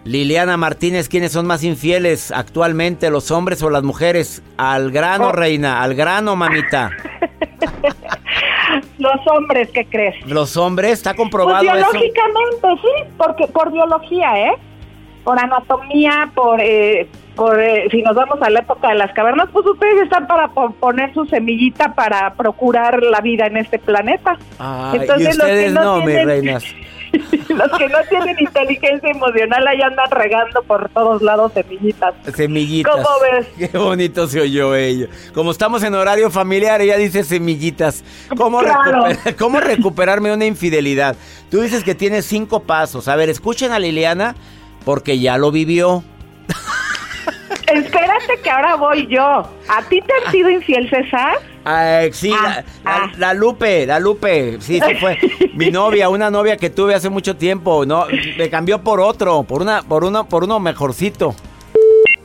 Liliana 0.06 0.56
Martínez, 0.56 1.10
¿quiénes 1.10 1.32
son 1.32 1.48
más 1.48 1.64
infieles 1.64 2.32
actualmente, 2.32 3.10
los 3.10 3.32
hombres 3.32 3.62
o 3.64 3.70
las 3.72 3.84
mujeres? 3.84 4.44
Al 4.58 4.92
grano, 4.92 5.30
Oh. 5.30 5.32
reina, 5.32 5.82
al 5.82 5.96
grano, 5.96 6.36
mamita. 6.36 6.92
Los 9.00 9.16
hombres, 9.28 9.70
¿qué 9.74 9.86
crees? 9.86 10.16
Los 10.28 10.56
hombres, 10.56 10.92
está 10.94 11.12
Pues 11.12 11.18
comprobado 11.24 11.64
eso. 11.64 11.74
biológicamente, 11.74 12.68
sí, 12.82 13.10
porque 13.18 13.48
por 13.48 13.72
biología, 13.72 14.48
¿eh? 14.50 14.52
Por 15.24 15.40
anatomía, 15.40 16.30
por, 16.36 16.60
eh, 16.62 17.08
por 17.40 17.58
eh, 17.62 17.88
si 17.90 18.02
nos 18.02 18.16
vamos 18.16 18.38
a 18.42 18.50
la 18.50 18.60
época 18.60 18.90
de 18.90 18.96
las 18.96 19.14
cavernas, 19.14 19.48
pues 19.54 19.66
ustedes 19.66 20.04
están 20.04 20.28
para 20.28 20.50
po- 20.50 20.72
poner 20.74 21.14
su 21.14 21.26
semillita 21.26 21.96
para 21.96 22.34
procurar 22.34 23.02
la 23.02 23.22
vida 23.22 23.48
en 23.48 23.56
este 23.58 23.80
planeta. 23.80 24.38
Ay, 24.60 25.00
Entonces, 25.02 25.36
y 25.36 25.38
los 25.38 25.48
que 25.48 25.54
ustedes 25.54 25.74
no 25.74 25.84
no, 25.84 25.96
mis 25.98 26.06
tienen- 26.08 26.28
reinas. 26.28 26.64
Los 27.50 27.72
que 27.80 27.88
no 27.90 27.98
tienen 28.08 28.36
inteligencia 28.40 29.10
emocional 29.10 29.68
ahí 29.68 29.82
andan 29.82 30.12
regando 30.12 30.62
por 30.62 30.90
todos 30.90 31.24
lados 31.24 31.52
semillitas. 31.54 32.14
Semillitas. 32.36 32.94
¿Cómo 32.94 33.08
ves? 33.22 33.48
Qué 33.72 33.76
bonito 33.80 34.28
se 34.28 34.42
oyó 34.42 34.76
ello. 34.76 35.08
Como 35.34 35.50
estamos 35.50 35.82
en 35.82 35.96
horario 35.96 36.30
familiar, 36.30 36.82
ella 36.82 36.98
dice 36.98 37.24
semillitas. 37.24 38.04
¿Cómo, 38.38 38.60
Claro. 38.60 39.06
recuper- 39.08 39.36
¿Cómo 39.38 39.60
recuperarme 39.60 40.32
una 40.32 40.46
infidelidad? 40.46 41.16
Tú 41.50 41.62
dices 41.62 41.84
que 41.84 41.96
tienes 41.96 42.26
cinco 42.26 42.60
pasos. 42.60 43.08
A 43.08 43.16
ver, 43.16 43.30
escuchen 43.30 43.72
a 43.72 43.80
Liliana 43.80 44.36
porque 44.86 45.18
ya 45.18 45.40
lo 45.40 45.50
vivió. 45.52 46.04
Espérate 47.74 48.40
que 48.44 48.50
ahora 48.50 48.76
voy 48.76 49.08
yo. 49.08 49.24
¿A 49.24 49.82
ti 49.90 50.02
te 50.02 50.14
han 50.26 50.32
sido 50.32 50.50
infiel, 50.50 50.90
César? 50.90 51.38
Ah, 51.66 52.02
sí, 52.12 52.30
la, 52.32 52.64
la- 52.84 53.12
la 53.18 53.34
Lupe, 53.34 53.86
la 53.86 54.00
Lupe, 54.00 54.58
sí, 54.62 54.80
sí 54.80 54.96
fue 54.96 55.18
mi 55.54 55.70
novia, 55.72 56.10
una 56.10 56.32
novia 56.32 56.58
que 56.58 56.70
tuve 56.70 56.96
hace 56.96 57.10
mucho 57.10 57.36
tiempo, 57.36 57.86
no, 57.86 58.06
me 58.38 58.50
cambió 58.50 58.82
por 58.82 59.00
otro, 59.00 59.44
por 59.44 59.62
una, 59.62 59.82
por 59.84 60.04
uno, 60.04 60.28
por 60.28 60.44
uno 60.46 60.60
mejorcito. 60.60 61.36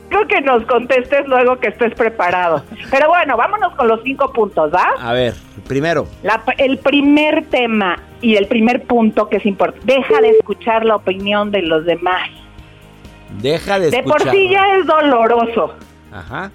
Creo 0.09 0.27
que 0.27 0.39
nos 0.41 0.63
contestes 0.65 1.27
luego 1.27 1.59
que 1.59 1.67
estés 1.67 1.93
preparado. 1.93 2.63
Pero 2.89 3.09
bueno, 3.09 3.35
vámonos 3.35 3.75
con 3.75 3.87
los 3.89 4.01
cinco 4.03 4.31
puntos, 4.31 4.73
¿va? 4.73 4.93
A 4.99 5.11
ver, 5.13 5.33
primero, 5.67 6.07
La- 6.23 6.41
el 6.57 6.77
primer 6.77 7.45
tema 7.47 8.01
y 8.21 8.35
el 8.37 8.47
primer 8.47 8.83
punto 8.83 9.27
que 9.27 9.37
es 9.37 9.45
importante, 9.45 9.85
deja 9.93 10.21
de 10.21 10.29
escuchar 10.29 10.85
la 10.85 10.95
opinión 10.95 11.51
de 11.51 11.61
los 11.63 11.85
demás. 11.85 12.29
Deja 13.39 13.79
de 13.79 13.91
De 13.91 13.97
escuchar. 13.97 14.21
por 14.23 14.31
sí 14.31 14.49
ya 14.49 14.77
es 14.77 14.85
doloroso. 14.85 15.73
Ajá. 16.11 16.51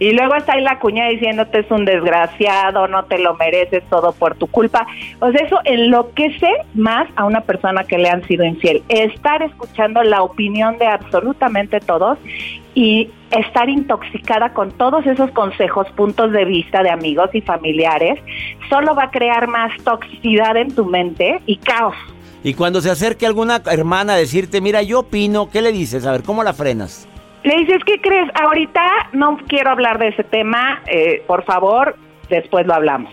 Y 0.00 0.12
luego 0.12 0.36
está 0.36 0.52
ahí 0.52 0.62
la 0.62 0.78
cuña 0.78 1.08
diciéndote 1.08 1.58
es 1.58 1.70
un 1.70 1.84
desgraciado, 1.84 2.86
no 2.86 3.04
te 3.06 3.18
lo 3.18 3.34
mereces 3.34 3.82
todo 3.90 4.12
por 4.12 4.36
tu 4.36 4.46
culpa. 4.46 4.86
O 5.18 5.32
sea, 5.32 5.44
eso 5.44 5.58
enloquece 5.64 6.48
más 6.74 7.08
a 7.16 7.24
una 7.24 7.40
persona 7.40 7.82
que 7.82 7.98
le 7.98 8.08
han 8.08 8.24
sido 8.28 8.44
infiel. 8.44 8.82
Estar 8.88 9.42
escuchando 9.42 10.02
la 10.04 10.22
opinión 10.22 10.78
de 10.78 10.86
absolutamente 10.86 11.80
todos 11.80 12.16
y 12.76 13.10
estar 13.32 13.68
intoxicada 13.68 14.50
con 14.52 14.70
todos 14.70 15.04
esos 15.04 15.32
consejos, 15.32 15.88
puntos 15.96 16.30
de 16.30 16.44
vista 16.44 16.84
de 16.84 16.90
amigos 16.90 17.30
y 17.34 17.40
familiares, 17.40 18.20
solo 18.70 18.94
va 18.94 19.04
a 19.04 19.10
crear 19.10 19.48
más 19.48 19.76
toxicidad 19.82 20.56
en 20.56 20.72
tu 20.72 20.84
mente 20.84 21.40
y 21.44 21.56
caos. 21.56 21.96
Y 22.44 22.54
cuando 22.54 22.80
se 22.80 22.90
acerque 22.90 23.26
alguna 23.26 23.60
hermana 23.70 24.14
a 24.14 24.16
decirte, 24.16 24.60
mira, 24.60 24.82
yo 24.82 25.00
opino, 25.00 25.50
¿qué 25.50 25.60
le 25.62 25.72
dices? 25.72 26.06
A 26.06 26.12
ver, 26.12 26.22
¿cómo 26.22 26.42
la 26.44 26.52
frenas? 26.52 27.08
Le 27.44 27.56
dices, 27.56 27.78
¿qué 27.84 28.00
crees? 28.00 28.28
Ahorita 28.40 28.82
no 29.12 29.38
quiero 29.48 29.70
hablar 29.70 29.98
de 29.98 30.08
ese 30.08 30.24
tema, 30.24 30.82
eh, 30.86 31.22
por 31.26 31.44
favor, 31.44 31.96
después 32.28 32.66
lo 32.66 32.74
hablamos. 32.74 33.12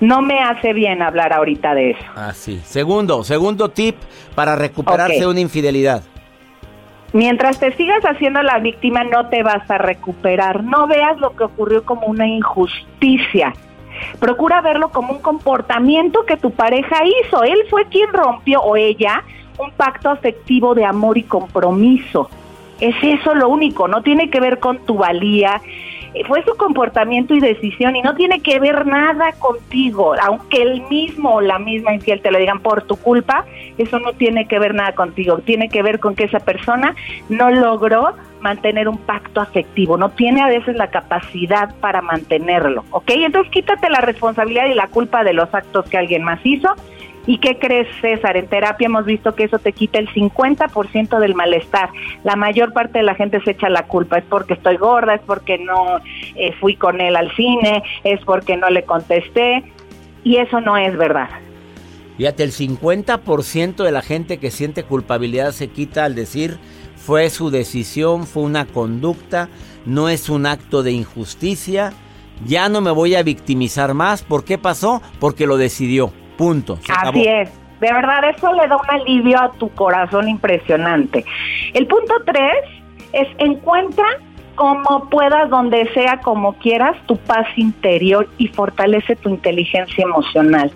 No 0.00 0.20
me 0.20 0.40
hace 0.40 0.72
bien 0.74 1.00
hablar 1.00 1.32
ahorita 1.32 1.74
de 1.74 1.90
eso. 1.92 2.04
Ah, 2.14 2.32
sí. 2.34 2.60
Segundo, 2.64 3.24
segundo 3.24 3.70
tip 3.70 3.96
para 4.34 4.54
recuperarse 4.54 5.14
Ok. 5.16 5.20
de 5.20 5.26
una 5.26 5.40
infidelidad. 5.40 6.02
Mientras 7.12 7.58
te 7.58 7.74
sigas 7.76 8.02
haciendo 8.04 8.42
la 8.42 8.58
víctima, 8.58 9.04
no 9.04 9.28
te 9.30 9.42
vas 9.42 9.68
a 9.70 9.78
recuperar. 9.78 10.62
No 10.64 10.86
veas 10.86 11.18
lo 11.18 11.34
que 11.34 11.44
ocurrió 11.44 11.82
como 11.84 12.08
una 12.08 12.26
injusticia. 12.28 13.54
Procura 14.18 14.60
verlo 14.60 14.90
como 14.90 15.12
un 15.12 15.20
comportamiento 15.20 16.24
que 16.24 16.36
tu 16.36 16.50
pareja 16.50 16.96
hizo. 17.04 17.44
Él 17.44 17.58
fue 17.70 17.86
quien 17.86 18.12
rompió 18.12 18.60
o 18.60 18.76
ella 18.76 19.22
un 19.58 19.70
pacto 19.72 20.10
afectivo 20.10 20.74
de 20.74 20.84
amor 20.84 21.18
y 21.18 21.22
compromiso. 21.22 22.28
Es 22.80 22.94
eso 23.02 23.34
lo 23.34 23.48
único, 23.48 23.88
no 23.88 24.02
tiene 24.02 24.28
que 24.28 24.40
ver 24.40 24.58
con 24.58 24.78
tu 24.84 24.98
valía. 24.98 25.62
Eh, 26.12 26.24
Fue 26.26 26.42
su 26.44 26.54
comportamiento 26.56 27.34
y 27.34 27.40
decisión 27.40 27.96
y 27.96 28.02
no 28.02 28.14
tiene 28.14 28.40
que 28.40 28.58
ver 28.58 28.86
nada 28.86 29.32
contigo. 29.32 30.14
Aunque 30.22 30.62
el 30.62 30.82
mismo 30.88 31.36
o 31.36 31.40
la 31.40 31.58
misma 31.58 31.94
infiel 31.94 32.20
te 32.20 32.30
lo 32.30 32.38
digan 32.38 32.60
por 32.60 32.82
tu 32.82 32.96
culpa, 32.96 33.46
eso 33.78 33.98
no 33.98 34.12
tiene 34.12 34.46
que 34.46 34.58
ver 34.58 34.74
nada 34.74 34.94
contigo. 34.94 35.38
Tiene 35.38 35.68
que 35.68 35.82
ver 35.82 36.00
con 36.00 36.14
que 36.14 36.24
esa 36.24 36.40
persona 36.40 36.94
no 37.28 37.50
logró 37.50 38.14
mantener 38.46 38.88
un 38.88 38.98
pacto 38.98 39.40
afectivo, 39.40 39.96
no 39.96 40.10
tiene 40.10 40.40
a 40.40 40.46
veces 40.46 40.76
la 40.76 40.88
capacidad 40.88 41.74
para 41.80 42.00
mantenerlo, 42.00 42.84
¿ok? 42.92 43.10
Entonces 43.10 43.50
quítate 43.50 43.90
la 43.90 44.00
responsabilidad 44.00 44.66
y 44.66 44.74
la 44.74 44.86
culpa 44.86 45.24
de 45.24 45.32
los 45.32 45.52
actos 45.52 45.84
que 45.86 45.98
alguien 45.98 46.22
más 46.22 46.38
hizo. 46.44 46.68
¿Y 47.26 47.38
qué 47.38 47.58
crees, 47.58 47.88
César? 48.00 48.36
En 48.36 48.46
terapia 48.46 48.86
hemos 48.86 49.04
visto 49.04 49.34
que 49.34 49.42
eso 49.42 49.58
te 49.58 49.72
quita 49.72 49.98
el 49.98 50.08
50% 50.10 51.18
del 51.18 51.34
malestar. 51.34 51.90
La 52.22 52.36
mayor 52.36 52.72
parte 52.72 53.00
de 53.00 53.04
la 53.04 53.16
gente 53.16 53.40
se 53.40 53.50
echa 53.50 53.68
la 53.68 53.82
culpa. 53.82 54.18
Es 54.18 54.24
porque 54.26 54.54
estoy 54.54 54.76
gorda, 54.76 55.16
es 55.16 55.22
porque 55.22 55.58
no 55.58 55.98
eh, 56.36 56.52
fui 56.60 56.76
con 56.76 57.00
él 57.00 57.16
al 57.16 57.34
cine, 57.34 57.82
es 58.04 58.24
porque 58.24 58.56
no 58.56 58.70
le 58.70 58.84
contesté. 58.84 59.64
Y 60.22 60.36
eso 60.36 60.60
no 60.60 60.76
es 60.76 60.96
verdad. 60.96 61.30
Fíjate, 62.16 62.44
el 62.44 62.52
50% 62.52 63.82
de 63.82 63.90
la 63.90 64.02
gente 64.02 64.38
que 64.38 64.52
siente 64.52 64.84
culpabilidad 64.84 65.50
se 65.50 65.66
quita 65.66 66.04
al 66.04 66.14
decir 66.14 66.58
fue 67.06 67.30
su 67.30 67.50
decisión, 67.50 68.26
fue 68.26 68.42
una 68.42 68.66
conducta, 68.66 69.48
no 69.84 70.08
es 70.08 70.28
un 70.28 70.44
acto 70.44 70.82
de 70.82 70.90
injusticia, 70.90 71.92
ya 72.44 72.68
no 72.68 72.80
me 72.80 72.90
voy 72.90 73.14
a 73.14 73.22
victimizar 73.22 73.94
más. 73.94 74.24
¿Por 74.24 74.44
qué 74.44 74.58
pasó? 74.58 75.00
Porque 75.20 75.46
lo 75.46 75.56
decidió. 75.56 76.10
Punto. 76.36 76.78
Se 76.82 76.92
acabó. 76.92 77.10
Así 77.10 77.28
es. 77.28 77.48
De 77.80 77.92
verdad, 77.92 78.28
eso 78.36 78.52
le 78.54 78.66
da 78.66 78.76
un 78.76 78.90
alivio 78.90 79.40
a 79.40 79.52
tu 79.52 79.68
corazón 79.68 80.28
impresionante. 80.28 81.24
El 81.74 81.86
punto 81.86 82.14
tres 82.24 82.54
es 83.12 83.28
encuentra 83.38 84.04
como 84.56 85.08
puedas, 85.08 85.48
donde 85.48 85.88
sea, 85.94 86.18
como 86.24 86.54
quieras, 86.54 86.96
tu 87.06 87.16
paz 87.18 87.46
interior 87.56 88.28
y 88.36 88.48
fortalece 88.48 89.14
tu 89.14 89.28
inteligencia 89.28 90.02
emocional. 90.02 90.72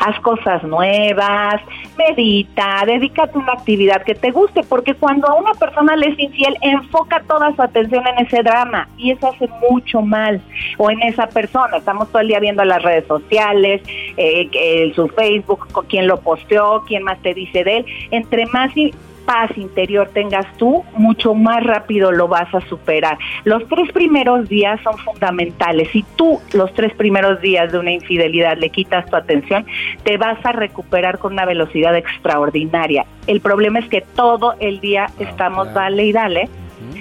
Haz 0.00 0.18
cosas 0.20 0.62
nuevas, 0.64 1.60
medita, 1.96 2.82
dedícate 2.86 3.32
a 3.34 3.38
una 3.38 3.52
actividad 3.52 4.02
que 4.02 4.14
te 4.14 4.30
guste, 4.30 4.62
porque 4.62 4.94
cuando 4.94 5.28
a 5.28 5.34
una 5.34 5.52
persona 5.54 5.96
le 5.96 6.08
es 6.08 6.18
infiel, 6.18 6.56
enfoca 6.60 7.22
toda 7.26 7.54
su 7.54 7.62
atención 7.62 8.04
en 8.06 8.26
ese 8.26 8.42
drama 8.42 8.88
y 8.96 9.12
eso 9.12 9.28
hace 9.28 9.48
mucho 9.70 10.02
mal. 10.02 10.40
O 10.78 10.90
en 10.90 11.02
esa 11.02 11.26
persona, 11.28 11.76
estamos 11.76 12.08
todo 12.10 12.20
el 12.20 12.28
día 12.28 12.40
viendo 12.40 12.64
las 12.64 12.82
redes 12.82 13.06
sociales, 13.06 13.82
eh, 14.16 14.48
que- 14.50 14.92
su 14.94 15.08
Facebook, 15.08 15.66
quién 15.88 16.06
lo 16.06 16.20
posteó, 16.20 16.82
quién 16.86 17.02
más 17.02 17.20
te 17.22 17.34
dice 17.34 17.64
de 17.64 17.78
él. 17.78 17.86
Entre 18.10 18.46
más 18.46 18.76
i- 18.76 18.94
paz 19.26 19.50
interior 19.56 20.08
tengas 20.14 20.46
tú, 20.56 20.84
mucho 20.94 21.34
más 21.34 21.62
rápido 21.64 22.12
lo 22.12 22.28
vas 22.28 22.52
a 22.54 22.60
superar. 22.62 23.18
Los 23.44 23.66
tres 23.68 23.92
primeros 23.92 24.48
días 24.48 24.80
son 24.82 24.96
fundamentales. 24.98 25.88
Si 25.90 26.04
tú 26.16 26.40
los 26.54 26.72
tres 26.74 26.94
primeros 26.94 27.40
días 27.40 27.70
de 27.72 27.78
una 27.78 27.90
infidelidad 27.90 28.56
le 28.56 28.70
quitas 28.70 29.04
tu 29.10 29.16
atención, 29.16 29.66
te 30.04 30.16
vas 30.16 30.38
a 30.44 30.52
recuperar 30.52 31.18
con 31.18 31.34
una 31.34 31.44
velocidad 31.44 31.96
extraordinaria. 31.96 33.04
El 33.26 33.40
problema 33.40 33.80
es 33.80 33.88
que 33.88 34.00
todo 34.00 34.54
el 34.60 34.80
día 34.80 35.06
estamos 35.18 35.74
dale 35.74 36.04
y 36.04 36.12
dale 36.12 36.48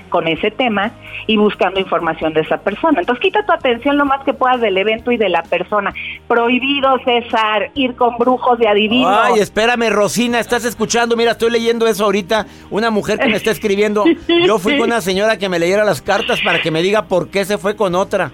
con 0.09 0.27
ese 0.27 0.51
tema 0.51 0.91
y 1.27 1.37
buscando 1.37 1.79
información 1.79 2.33
de 2.33 2.41
esa 2.41 2.57
persona. 2.57 2.99
Entonces 2.99 3.21
quita 3.21 3.45
tu 3.45 3.51
atención 3.51 3.97
lo 3.97 4.05
más 4.05 4.23
que 4.23 4.33
puedas 4.33 4.61
del 4.61 4.77
evento 4.77 5.11
y 5.11 5.17
de 5.17 5.29
la 5.29 5.43
persona. 5.43 5.93
Prohibido, 6.27 6.97
César, 7.03 7.71
ir 7.73 7.95
con 7.95 8.17
brujos 8.17 8.59
de 8.59 8.67
adivinos. 8.67 9.17
Ay, 9.21 9.39
espérame, 9.39 9.89
Rosina, 9.89 10.39
¿estás 10.39 10.65
escuchando? 10.65 11.15
Mira, 11.15 11.31
estoy 11.31 11.51
leyendo 11.51 11.87
eso 11.87 12.05
ahorita. 12.05 12.45
Una 12.69 12.91
mujer 12.91 13.19
que 13.19 13.27
me 13.27 13.37
está 13.37 13.51
escribiendo. 13.51 14.03
Yo 14.45 14.59
fui 14.59 14.77
con 14.77 14.87
una 14.89 15.01
señora 15.01 15.37
que 15.37 15.49
me 15.49 15.59
leyera 15.59 15.83
las 15.83 16.01
cartas 16.01 16.41
para 16.41 16.61
que 16.61 16.71
me 16.71 16.81
diga 16.81 17.03
por 17.03 17.29
qué 17.29 17.45
se 17.45 17.57
fue 17.57 17.75
con 17.75 17.95
otra. 17.95 18.31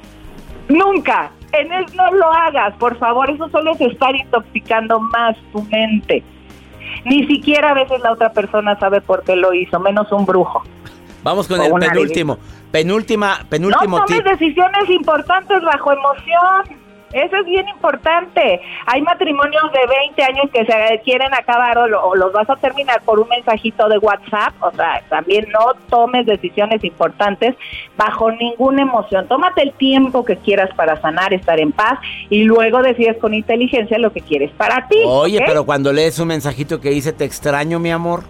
Nunca, 0.70 1.32
en 1.52 1.72
eso 1.72 1.96
no 1.96 2.12
lo 2.12 2.32
hagas, 2.32 2.74
por 2.76 2.98
favor, 2.98 3.30
eso 3.30 3.50
solo 3.50 3.72
es 3.74 3.82
estar 3.82 4.16
intoxicando 4.16 5.00
más 5.00 5.36
tu 5.52 5.62
mente. 5.64 6.24
Ni 7.06 7.26
siquiera 7.28 7.72
a 7.72 7.74
veces 7.74 8.00
la 8.02 8.14
otra 8.14 8.32
persona 8.32 8.78
sabe 8.80 9.02
por 9.02 9.24
qué 9.24 9.36
lo 9.36 9.54
hizo, 9.54 9.80
menos 9.80 10.12
un 10.12 10.26
brujo. 10.26 10.64
Vamos 11.24 11.48
con 11.48 11.60
O 11.60 11.64
el 11.64 11.74
penúltimo. 11.74 12.38
Penúltima, 12.72 13.40
penúltimo 13.50 14.00
no 14.00 14.06
tomes 14.06 14.24
tip. 14.24 14.32
decisiones 14.32 14.90
importantes 14.90 15.62
bajo 15.62 15.92
emoción. 15.92 16.80
Eso 17.14 17.36
es 17.36 17.46
bien 17.46 17.68
importante. 17.68 18.62
Hay 18.86 19.02
matrimonios 19.02 19.64
de 19.74 19.80
20 20.00 20.24
años 20.24 20.46
que 20.54 20.66
se 20.66 21.02
quieren 21.04 21.34
acabar 21.34 21.78
o, 21.78 21.86
lo- 21.86 22.02
o 22.06 22.16
los 22.16 22.32
vas 22.32 22.50
a 22.50 22.56
terminar 22.56 23.02
por 23.02 23.20
un 23.20 23.28
mensajito 23.28 23.90
de 23.90 23.98
WhatsApp. 23.98 24.54
O 24.62 24.72
sea, 24.72 25.02
también 25.10 25.46
no 25.52 25.74
tomes 25.90 26.26
decisiones 26.26 26.82
importantes 26.86 27.56
bajo 27.98 28.32
ninguna 28.32 28.84
emoción. 28.84 29.28
Tómate 29.28 29.62
el 29.62 29.74
tiempo 29.74 30.24
que 30.24 30.38
quieras 30.38 30.70
para 30.78 31.02
sanar, 31.02 31.34
estar 31.34 31.60
en 31.60 31.74
paz 31.74 32.00
y 32.30 32.46
luego 32.46 32.82
decides 32.82 33.18
con 33.18 33.34
inteligencia 33.34 34.00
lo 34.00 34.14
que 34.14 34.22
quieres 34.22 34.52
para 34.52 34.88
ti. 34.88 35.00
Oye, 35.06 35.44
pero 35.46 35.66
cuando 35.66 35.92
lees 35.92 36.18
un 36.20 36.30
mensajito 36.30 36.80
que 36.80 36.92
dice 36.92 37.12
te 37.12 37.26
extraño, 37.26 37.78
mi 37.78 37.92
amor. 37.92 38.24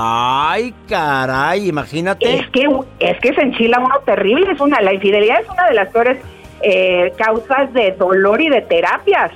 Ay, 0.00 0.72
caray, 0.88 1.68
imagínate. 1.68 2.38
Es 2.38 2.48
que, 2.50 2.68
es 3.00 3.18
que 3.20 3.34
se 3.34 3.40
enchila 3.40 3.80
uno 3.80 3.96
terrible. 4.06 4.52
Es 4.52 4.60
una, 4.60 4.80
la 4.80 4.94
infidelidad 4.94 5.40
es 5.40 5.48
una 5.48 5.66
de 5.66 5.74
las 5.74 5.88
peores 5.88 6.18
eh, 6.62 7.12
causas 7.18 7.72
de 7.72 7.90
dolor 7.98 8.40
y 8.40 8.48
de 8.48 8.60
terapias. 8.62 9.32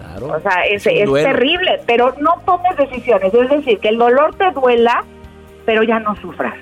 Claro. 0.00 0.34
O 0.34 0.40
sea, 0.40 0.64
es, 0.68 0.84
es, 0.88 1.12
terrible, 1.12 1.78
pero 1.86 2.16
no 2.18 2.42
tomes 2.44 2.76
decisiones. 2.76 3.32
Es 3.32 3.48
decir, 3.48 3.78
que 3.78 3.90
el 3.90 3.98
dolor 3.98 4.34
te 4.34 4.50
duela, 4.50 5.04
pero 5.64 5.84
ya 5.84 6.00
no 6.00 6.16
sufras. 6.16 6.54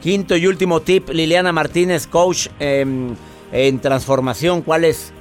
Quinto 0.00 0.34
y 0.34 0.46
último 0.46 0.80
tip, 0.80 1.10
Liliana 1.10 1.52
Martínez, 1.52 2.06
coach 2.06 2.48
en 2.58 3.80
transformación, 3.82 4.62
¿cuál 4.62 4.86
es? 4.86 5.12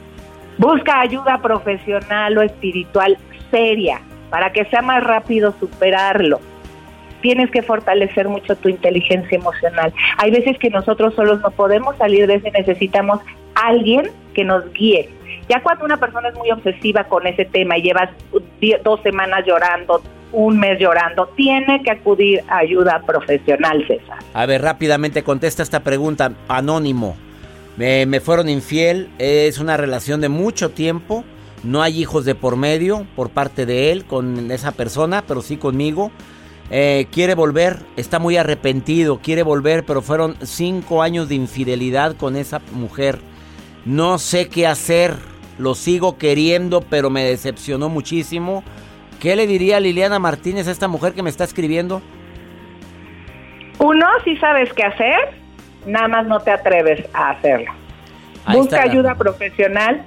Busca 0.58 1.02
ayuda 1.02 1.42
profesional 1.42 2.38
o 2.38 2.42
espiritual 2.42 3.18
seria 3.52 4.00
para 4.30 4.54
que 4.54 4.64
sea 4.66 4.82
más 4.82 5.04
rápido 5.04 5.54
superarlo. 5.60 6.40
Tienes 7.22 7.50
que 7.52 7.62
fortalecer 7.62 8.28
mucho 8.28 8.56
tu 8.56 8.70
inteligencia 8.70 9.38
emocional. 9.38 9.94
Hay 10.18 10.32
veces 10.32 10.58
que 10.58 10.70
nosotros 10.70 11.14
solos 11.16 11.40
no 11.42 11.52
podemos 11.52 11.96
salir 11.98 12.28
de 12.28 12.36
eso 12.36 12.48
y 12.48 12.52
necesitamos 12.52 13.20
alguien 13.56 14.10
que 14.34 14.44
nos 14.44 14.72
guíe. 14.74 15.10
Ya 15.50 15.62
cuando 15.62 15.86
una 15.86 15.98
persona 15.98 16.30
es 16.30 16.36
muy 16.36 16.52
obsesiva 16.52 17.04
con 17.06 17.28
ese 17.28 17.46
tema 17.46 17.78
y 17.78 17.84
llevas 17.84 18.10
dos 18.84 19.02
semanas 19.02 19.44
llorando, 19.46 20.02
un 20.32 20.60
mes 20.60 20.80
llorando, 20.80 21.28
tiene 21.36 21.82
que 21.84 21.92
acudir 21.92 22.42
a 22.48 22.60
ayuda 22.60 23.02
profesional, 23.06 23.86
César. 23.88 24.20
A 24.34 24.46
ver, 24.46 24.62
rápidamente 24.62 25.24
contesta 25.24 25.62
esta 25.62 25.82
pregunta, 25.82 26.32
anónimo. 26.48 27.18
Me, 27.76 28.06
me 28.06 28.20
fueron 28.20 28.50
infiel, 28.50 29.10
es 29.18 29.60
una 29.60 29.76
relación 29.78 30.22
de 30.22 30.30
mucho 30.30 30.72
tiempo 30.72 31.26
no 31.64 31.84
hay 31.84 32.02
hijos 32.02 32.26
de 32.26 32.34
por 32.34 32.56
medio 32.58 33.06
por 33.16 33.30
parte 33.30 33.66
de 33.66 33.92
él 33.92 34.06
con 34.06 34.50
esa 34.50 34.72
persona, 34.72 35.24
pero 35.28 35.42
sí 35.42 35.58
conmigo. 35.58 36.12
Eh, 36.74 37.08
quiere 37.12 37.36
volver, 37.36 37.80
está 37.98 38.18
muy 38.18 38.38
arrepentido, 38.38 39.20
quiere 39.20 39.44
volver, 39.44 39.84
pero 39.86 40.02
fueron 40.02 40.38
cinco 40.42 41.02
años 41.02 41.28
de 41.28 41.36
infidelidad 41.36 42.16
con 42.16 42.38
esa 42.38 42.62
mujer. 42.72 43.20
No 43.84 44.18
sé 44.18 44.48
qué 44.48 44.68
hacer, 44.68 45.16
lo 45.58 45.76
sigo 45.76 46.18
queriendo, 46.18 46.80
pero 46.80 47.10
me 47.10 47.26
decepcionó 47.26 47.90
muchísimo. 47.90 48.64
¿Qué 49.20 49.36
le 49.36 49.48
diría 49.48 49.82
Liliana 49.82 50.18
Martínez 50.18 50.70
a 50.70 50.72
esta 50.72 50.88
mujer 50.88 51.12
que 51.12 51.22
me 51.22 51.30
está 51.30 51.44
escribiendo? 51.44 52.02
Uno, 53.80 54.08
si 54.24 54.38
sabes 54.38 54.72
qué 54.72 54.84
hacer, 54.84 55.36
nada 55.86 56.08
más 56.08 56.26
no 56.28 56.40
te 56.40 56.52
atreves 56.52 57.06
a 57.14 57.32
hacerlo. 57.32 57.74
Busca 58.54 58.82
ayuda 58.82 59.16
profesional 59.16 60.06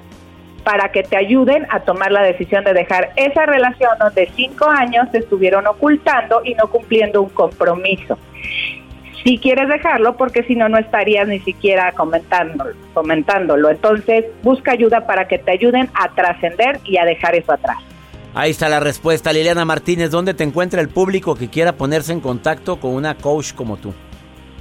para 0.65 0.91
que 0.91 1.03
te 1.03 1.17
ayuden 1.17 1.67
a 1.71 1.81
tomar 1.81 2.11
la 2.11 2.23
decisión 2.23 2.65
de 2.65 2.73
dejar 2.73 3.13
esa 3.17 3.47
relación 3.47 3.91
donde 4.01 4.31
cinco 4.35 4.69
años 4.69 5.11
te 5.13 5.19
estuvieron 5.19 5.67
ocultando 5.67 6.41
y 6.45 6.55
no 6.55 6.69
cumpliendo 6.69 7.23
un 7.23 7.29
compromiso. 7.29 8.19
Si 9.23 9.39
quieres 9.39 9.69
dejarlo, 9.69 10.17
porque 10.17 10.43
si 10.43 10.55
no, 10.55 10.69
no 10.69 10.79
estarías 10.79 11.29
ni 11.29 11.41
siquiera 11.41 11.93
comentándolo, 11.93 12.75
comentándolo. 12.93 13.71
Entonces, 13.71 14.27
busca 14.43 14.73
ayuda 14.73 15.07
para 15.07 15.29
que 15.29 15.39
te 15.39 15.53
ayuden 15.53 15.89
a 15.95 16.15
trascender 16.15 16.81
y 16.85 16.99
a 16.99 17.05
dejar 17.05 17.35
eso 17.35 17.53
atrás. 17.53 17.79
Ahí 18.35 18.51
está 18.51 18.69
la 18.69 18.81
respuesta, 18.81 19.33
Liliana 19.33 19.65
Martínez. 19.65 20.11
¿Dónde 20.11 20.35
te 20.35 20.45
encuentra 20.45 20.81
el 20.81 20.89
público 20.89 21.37
que 21.37 21.49
quiera 21.49 21.73
ponerse 21.73 22.13
en 22.13 22.21
contacto 22.21 22.81
con 22.81 22.95
una 22.95 23.15
coach 23.15 23.55
como 23.55 23.77
tú? 23.77 23.95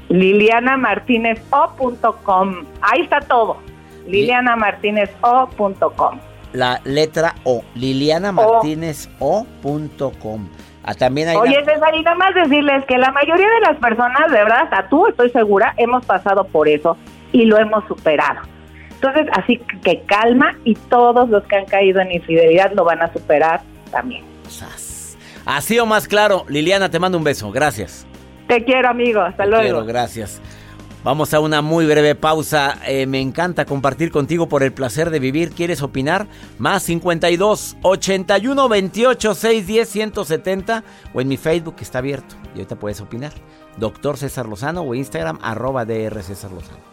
lilianamartinez.com. 0.10 2.66
Ahí 2.82 3.02
está 3.02 3.20
todo 3.22 3.58
lilianamartinezO.com. 4.08 6.20
La 6.54 6.82
letra 6.84 7.36
O, 7.44 7.64
lilianamartinezO.com. 7.76 10.50
Ah, 10.86 10.94
también 10.94 11.30
hay 11.30 11.38
Oye, 11.38 11.64
César, 11.64 11.96
y 11.96 12.04
nada 12.04 12.18
más 12.18 12.36
decirles 12.36 12.84
que 12.86 12.98
la 12.98 13.10
mayoría 13.12 13.48
de 13.48 13.62
las 13.62 13.78
personas, 13.78 14.30
de 14.30 14.38
verdad, 14.38 14.64
hasta 14.64 14.90
tú 14.90 15.08
estoy 15.08 15.30
segura, 15.30 15.74
hemos 15.78 16.06
pasado 16.06 16.44
por 16.44 16.68
eso 16.68 16.98
y 17.32 17.46
lo 17.46 17.58
hemos 17.58 17.88
superado. 17.88 18.42
Entonces, 18.92 19.28
así 19.34 19.62
que 19.84 20.02
calma 20.02 20.58
y 20.64 20.76
todos 20.76 21.30
los 21.30 21.44
que 21.44 21.58
han 21.58 21.66
caído 21.66 22.02
en 22.02 22.12
infidelidad 22.12 22.72
lo 22.74 22.86
van 22.86 23.02
a 23.02 23.12
superar 23.12 23.62
también. 23.92 24.24
Así 25.46 25.78
o 25.80 25.86
más 25.86 26.08
claro, 26.08 26.46
Liliana, 26.48 26.90
te 26.90 27.00
mando 27.00 27.18
un 27.18 27.24
beso. 27.24 27.52
Gracias. 27.52 28.08
Te 28.48 28.64
quiero, 28.64 28.90
amigo. 28.90 29.22
Hasta 29.22 29.46
luego. 29.46 29.86
gracias. 29.86 30.42
Vamos 31.04 31.34
a 31.34 31.42
una 31.42 31.62
muy 31.62 31.86
breve 31.86 32.16
pausa. 32.16 32.80
Eh, 32.88 33.06
me 33.08 33.20
encanta 33.20 33.66
compartir 33.66 34.10
contigo 34.10 34.48
por 34.48 34.64
el 34.64 34.72
placer 34.72 35.10
de 35.10 35.20
vivir. 35.20 35.52
¿Quieres 35.52 35.82
opinar? 35.82 36.28
Más 36.60 36.84
52 36.84 37.76
81 37.82 38.70
28 38.70 39.36
610 39.36 39.90
170 39.90 40.84
o 41.14 41.20
en 41.20 41.28
mi 41.28 41.36
Facebook 41.36 41.76
que 41.76 41.84
está 41.84 41.98
abierto 41.98 42.36
y 42.56 42.60
ahorita 42.60 42.78
puedes 42.78 43.02
opinar. 43.02 43.34
Doctor 43.78 44.18
César 44.18 44.48
Lozano 44.48 44.82
o 44.82 44.96
Instagram 44.96 45.40
arroba 45.42 45.84
DR 45.84 46.24
César 46.24 46.52
Lozano. 46.52 46.93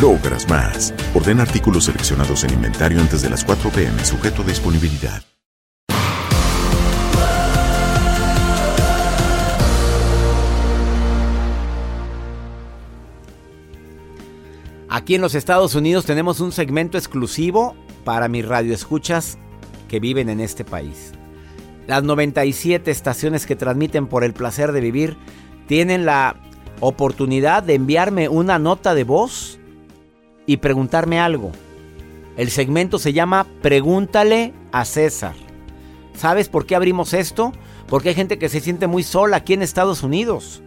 logras 0.00 0.48
más. 0.48 0.94
Orden 1.14 1.40
artículos 1.40 1.84
seleccionados 1.84 2.44
en 2.44 2.54
inventario 2.54 3.00
antes 3.00 3.22
de 3.22 3.30
las 3.30 3.44
4 3.44 3.70
pm, 3.70 4.04
sujeto 4.04 4.42
a 4.42 4.46
disponibilidad. 4.46 5.22
Aquí 14.94 15.14
en 15.14 15.22
los 15.22 15.34
Estados 15.34 15.74
Unidos 15.74 16.04
tenemos 16.04 16.40
un 16.40 16.52
segmento 16.52 16.98
exclusivo 16.98 17.74
para 18.04 18.28
mis 18.28 18.46
radioescuchas 18.46 19.38
que 19.88 20.00
viven 20.00 20.28
en 20.28 20.38
este 20.38 20.66
país. 20.66 21.12
Las 21.86 22.02
97 22.02 22.90
estaciones 22.90 23.46
que 23.46 23.56
transmiten 23.56 24.06
por 24.06 24.22
el 24.22 24.34
placer 24.34 24.70
de 24.70 24.82
vivir 24.82 25.16
tienen 25.66 26.04
la 26.04 26.36
oportunidad 26.80 27.62
de 27.62 27.74
enviarme 27.74 28.28
una 28.28 28.58
nota 28.58 28.94
de 28.94 29.04
voz 29.04 29.58
y 30.46 30.58
preguntarme 30.58 31.20
algo. 31.20 31.52
El 32.36 32.50
segmento 32.50 32.98
se 32.98 33.12
llama 33.12 33.46
Pregúntale 33.60 34.52
a 34.72 34.84
César. 34.84 35.34
¿Sabes 36.14 36.48
por 36.48 36.66
qué 36.66 36.74
abrimos 36.74 37.14
esto? 37.14 37.52
Porque 37.88 38.10
hay 38.10 38.14
gente 38.14 38.38
que 38.38 38.48
se 38.48 38.60
siente 38.60 38.86
muy 38.86 39.02
sola 39.02 39.38
aquí 39.38 39.52
en 39.54 39.62
Estados 39.62 40.02
Unidos, 40.02 40.62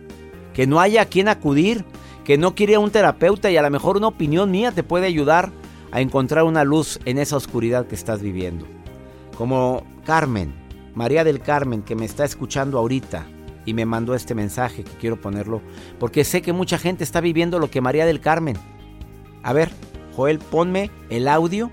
que 0.53 0.67
no 0.67 0.79
haya 0.79 1.01
a 1.01 1.05
quien 1.05 1.27
acudir, 1.27 1.85
que 2.23 2.37
no 2.37 2.55
quiere 2.55 2.75
a 2.75 2.79
un 2.79 2.91
terapeuta 2.91 3.49
y 3.51 3.57
a 3.57 3.61
lo 3.61 3.69
mejor 3.69 3.97
una 3.97 4.07
opinión 4.07 4.51
mía 4.51 4.71
te 4.71 4.83
puede 4.83 5.07
ayudar 5.07 5.51
a 5.91 6.01
encontrar 6.01 6.43
una 6.43 6.63
luz 6.63 6.99
en 7.05 7.17
esa 7.17 7.37
oscuridad 7.37 7.87
que 7.87 7.95
estás 7.95 8.21
viviendo. 8.21 8.65
Como 9.37 9.83
Carmen, 10.05 10.53
María 10.93 11.23
del 11.23 11.39
Carmen, 11.39 11.81
que 11.81 11.95
me 11.95 12.05
está 12.05 12.25
escuchando 12.25 12.77
ahorita 12.77 13.25
y 13.65 13.73
me 13.73 13.85
mandó 13.85 14.13
este 14.13 14.35
mensaje 14.35 14.83
que 14.83 14.91
quiero 14.99 15.19
ponerlo, 15.19 15.61
porque 15.99 16.23
sé 16.23 16.41
que 16.41 16.53
mucha 16.53 16.77
gente 16.77 17.03
está 17.03 17.21
viviendo 17.21 17.59
lo 17.59 17.69
que 17.69 17.81
María 17.81 18.05
del 18.05 18.21
Carmen. 18.21 18.57
A 19.45 19.53
ver, 19.53 19.69
Joel, 20.15 20.39
ponme 20.39 20.89
el 21.11 21.27
audio 21.27 21.69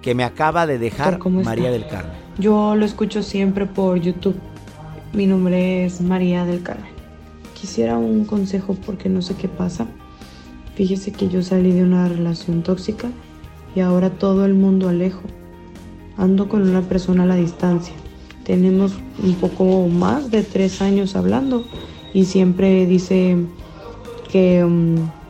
que 0.00 0.14
me 0.14 0.22
acaba 0.22 0.64
de 0.64 0.78
dejar 0.78 1.18
María 1.28 1.72
del 1.72 1.88
Carmen. 1.88 2.12
Yo 2.38 2.76
lo 2.76 2.84
escucho 2.84 3.24
siempre 3.24 3.66
por 3.66 4.00
YouTube. 4.00 4.36
Mi 5.12 5.26
nombre 5.26 5.84
es 5.84 6.00
María 6.00 6.44
del 6.44 6.62
Carmen. 6.62 6.92
Quisiera 7.60 7.98
un 7.98 8.26
consejo 8.26 8.76
porque 8.86 9.08
no 9.08 9.22
sé 9.22 9.34
qué 9.34 9.48
pasa. 9.48 9.88
Fíjese 10.76 11.10
que 11.10 11.26
yo 11.28 11.42
salí 11.42 11.72
de 11.72 11.82
una 11.82 12.08
relación 12.08 12.62
tóxica 12.62 13.08
y 13.74 13.80
ahora 13.80 14.10
todo 14.10 14.44
el 14.44 14.54
mundo 14.54 14.88
alejo. 14.88 15.22
Ando 16.16 16.48
con 16.48 16.62
una 16.62 16.82
persona 16.82 17.24
a 17.24 17.26
la 17.26 17.34
distancia. 17.34 17.96
Tenemos 18.44 18.92
un 19.20 19.34
poco 19.34 19.88
más 19.88 20.30
de 20.30 20.44
tres 20.44 20.80
años 20.80 21.16
hablando 21.16 21.66
y 22.14 22.26
siempre 22.26 22.86
dice 22.86 23.36
que, 24.30 24.64
mm, 24.64 25.25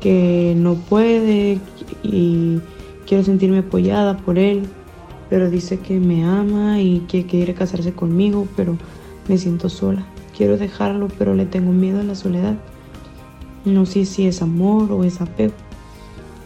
que 0.00 0.54
no 0.56 0.74
puede 0.74 1.58
y 2.02 2.60
quiero 3.06 3.24
sentirme 3.24 3.58
apoyada 3.58 4.16
por 4.16 4.38
él, 4.38 4.62
pero 5.30 5.50
dice 5.50 5.78
que 5.78 5.98
me 5.98 6.24
ama 6.24 6.80
y 6.80 7.00
que 7.00 7.26
quiere 7.26 7.54
casarse 7.54 7.92
conmigo, 7.92 8.46
pero 8.56 8.76
me 9.28 9.38
siento 9.38 9.68
sola. 9.68 10.04
Quiero 10.36 10.56
dejarlo, 10.56 11.08
pero 11.18 11.34
le 11.34 11.46
tengo 11.46 11.72
miedo 11.72 12.00
a 12.00 12.04
la 12.04 12.14
soledad. 12.14 12.56
No 13.64 13.86
sé 13.86 14.04
si 14.04 14.26
es 14.26 14.40
amor 14.40 14.92
o 14.92 15.04
es 15.04 15.20
apego. 15.20 15.52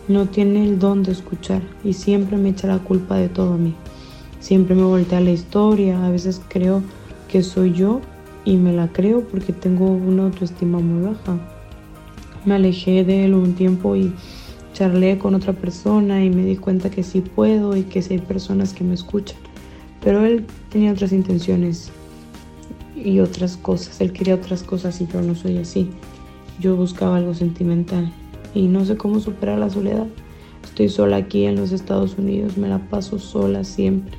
No 0.08 0.26
tiene 0.26 0.64
el 0.64 0.78
don 0.78 1.02
de 1.02 1.12
escuchar 1.12 1.62
y 1.84 1.92
siempre 1.92 2.36
me 2.36 2.48
echa 2.48 2.66
la 2.66 2.78
culpa 2.78 3.16
de 3.16 3.28
todo 3.28 3.54
a 3.54 3.58
mí. 3.58 3.74
Siempre 4.40 4.74
me 4.74 4.82
voltea 4.82 5.20
la 5.20 5.30
historia, 5.30 6.04
a 6.04 6.10
veces 6.10 6.40
creo 6.48 6.82
que 7.28 7.42
soy 7.42 7.72
yo 7.72 8.00
y 8.44 8.56
me 8.56 8.72
la 8.72 8.88
creo 8.88 9.20
porque 9.20 9.52
tengo 9.52 9.86
una 9.86 10.24
autoestima 10.24 10.80
muy 10.80 11.04
baja. 11.04 11.51
Me 12.44 12.54
alejé 12.54 13.04
de 13.04 13.24
él 13.24 13.34
un 13.34 13.54
tiempo 13.54 13.94
y 13.96 14.12
charlé 14.72 15.18
con 15.18 15.34
otra 15.34 15.52
persona 15.52 16.24
y 16.24 16.30
me 16.30 16.44
di 16.44 16.56
cuenta 16.56 16.90
que 16.90 17.02
sí 17.02 17.20
puedo 17.20 17.76
y 17.76 17.82
que 17.82 18.02
sí 18.02 18.14
hay 18.14 18.20
personas 18.20 18.72
que 18.72 18.84
me 18.84 18.94
escuchan. 18.94 19.38
Pero 20.02 20.24
él 20.24 20.46
tenía 20.70 20.92
otras 20.92 21.12
intenciones 21.12 21.90
y 22.96 23.20
otras 23.20 23.56
cosas. 23.56 24.00
Él 24.00 24.12
quería 24.12 24.34
otras 24.34 24.62
cosas 24.62 25.00
y 25.00 25.06
yo 25.06 25.22
no 25.22 25.34
soy 25.34 25.58
así. 25.58 25.88
Yo 26.60 26.76
buscaba 26.76 27.16
algo 27.16 27.34
sentimental 27.34 28.12
y 28.54 28.66
no 28.68 28.84
sé 28.84 28.96
cómo 28.96 29.20
superar 29.20 29.58
la 29.58 29.70
soledad. 29.70 30.06
Estoy 30.64 30.88
sola 30.88 31.16
aquí 31.16 31.44
en 31.44 31.56
los 31.56 31.72
Estados 31.72 32.16
Unidos, 32.18 32.56
me 32.56 32.68
la 32.68 32.78
paso 32.78 33.18
sola 33.18 33.64
siempre. 33.64 34.16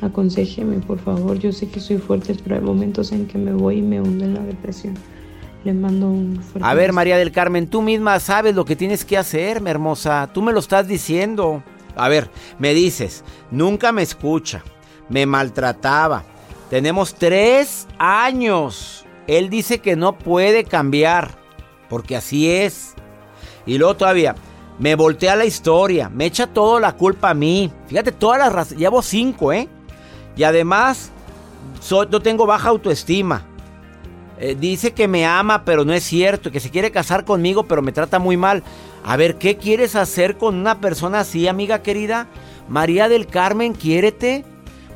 Aconsejeme, 0.00 0.78
por 0.78 0.98
favor. 0.98 1.38
Yo 1.38 1.52
sé 1.52 1.68
que 1.68 1.80
soy 1.80 1.98
fuerte, 1.98 2.34
pero 2.42 2.56
hay 2.56 2.62
momentos 2.62 3.12
en 3.12 3.26
que 3.26 3.38
me 3.38 3.52
voy 3.52 3.78
y 3.78 3.82
me 3.82 4.00
hundo 4.00 4.24
en 4.24 4.34
la 4.34 4.42
depresión. 4.42 4.94
Le 5.64 5.72
mando 5.72 6.08
un 6.08 6.42
fuerte 6.42 6.68
A 6.68 6.74
ver, 6.74 6.92
María 6.92 7.16
del 7.16 7.30
Carmen, 7.30 7.68
tú 7.68 7.82
misma 7.82 8.18
sabes 8.18 8.54
lo 8.54 8.64
que 8.64 8.76
tienes 8.76 9.04
que 9.04 9.16
hacer, 9.16 9.60
mi 9.60 9.70
hermosa. 9.70 10.28
Tú 10.32 10.42
me 10.42 10.52
lo 10.52 10.58
estás 10.58 10.88
diciendo. 10.88 11.62
A 11.94 12.08
ver, 12.08 12.30
me 12.58 12.74
dices, 12.74 13.24
nunca 13.50 13.92
me 13.92 14.02
escucha, 14.02 14.62
me 15.08 15.26
maltrataba. 15.26 16.24
Tenemos 16.70 17.14
tres 17.14 17.86
años. 17.98 19.04
Él 19.26 19.50
dice 19.50 19.78
que 19.78 19.94
no 19.94 20.18
puede 20.18 20.64
cambiar, 20.64 21.38
porque 21.88 22.16
así 22.16 22.50
es. 22.50 22.94
Y 23.66 23.78
luego 23.78 23.94
todavía, 23.96 24.34
me 24.78 24.96
voltea 24.96 25.36
la 25.36 25.44
historia, 25.44 26.08
me 26.08 26.24
echa 26.24 26.46
toda 26.48 26.80
la 26.80 26.96
culpa 26.96 27.30
a 27.30 27.34
mí. 27.34 27.70
Fíjate, 27.86 28.10
todas 28.10 28.38
las 28.38 28.52
razones, 28.52 28.80
llevo 28.80 29.02
cinco, 29.02 29.52
¿eh? 29.52 29.68
Y 30.34 30.42
además, 30.42 31.12
yo 31.88 32.20
tengo 32.20 32.46
baja 32.46 32.70
autoestima. 32.70 33.46
Eh, 34.44 34.56
dice 34.58 34.90
que 34.90 35.06
me 35.06 35.24
ama, 35.24 35.64
pero 35.64 35.84
no 35.84 35.92
es 35.92 36.02
cierto, 36.02 36.50
que 36.50 36.58
se 36.58 36.70
quiere 36.70 36.90
casar 36.90 37.24
conmigo, 37.24 37.68
pero 37.68 37.80
me 37.80 37.92
trata 37.92 38.18
muy 38.18 38.36
mal. 38.36 38.64
A 39.04 39.16
ver, 39.16 39.36
¿qué 39.36 39.56
quieres 39.56 39.94
hacer 39.94 40.36
con 40.36 40.56
una 40.56 40.80
persona 40.80 41.20
así, 41.20 41.46
amiga 41.46 41.80
querida? 41.82 42.26
María 42.68 43.08
del 43.08 43.28
Carmen, 43.28 43.72
quiérete. 43.72 44.44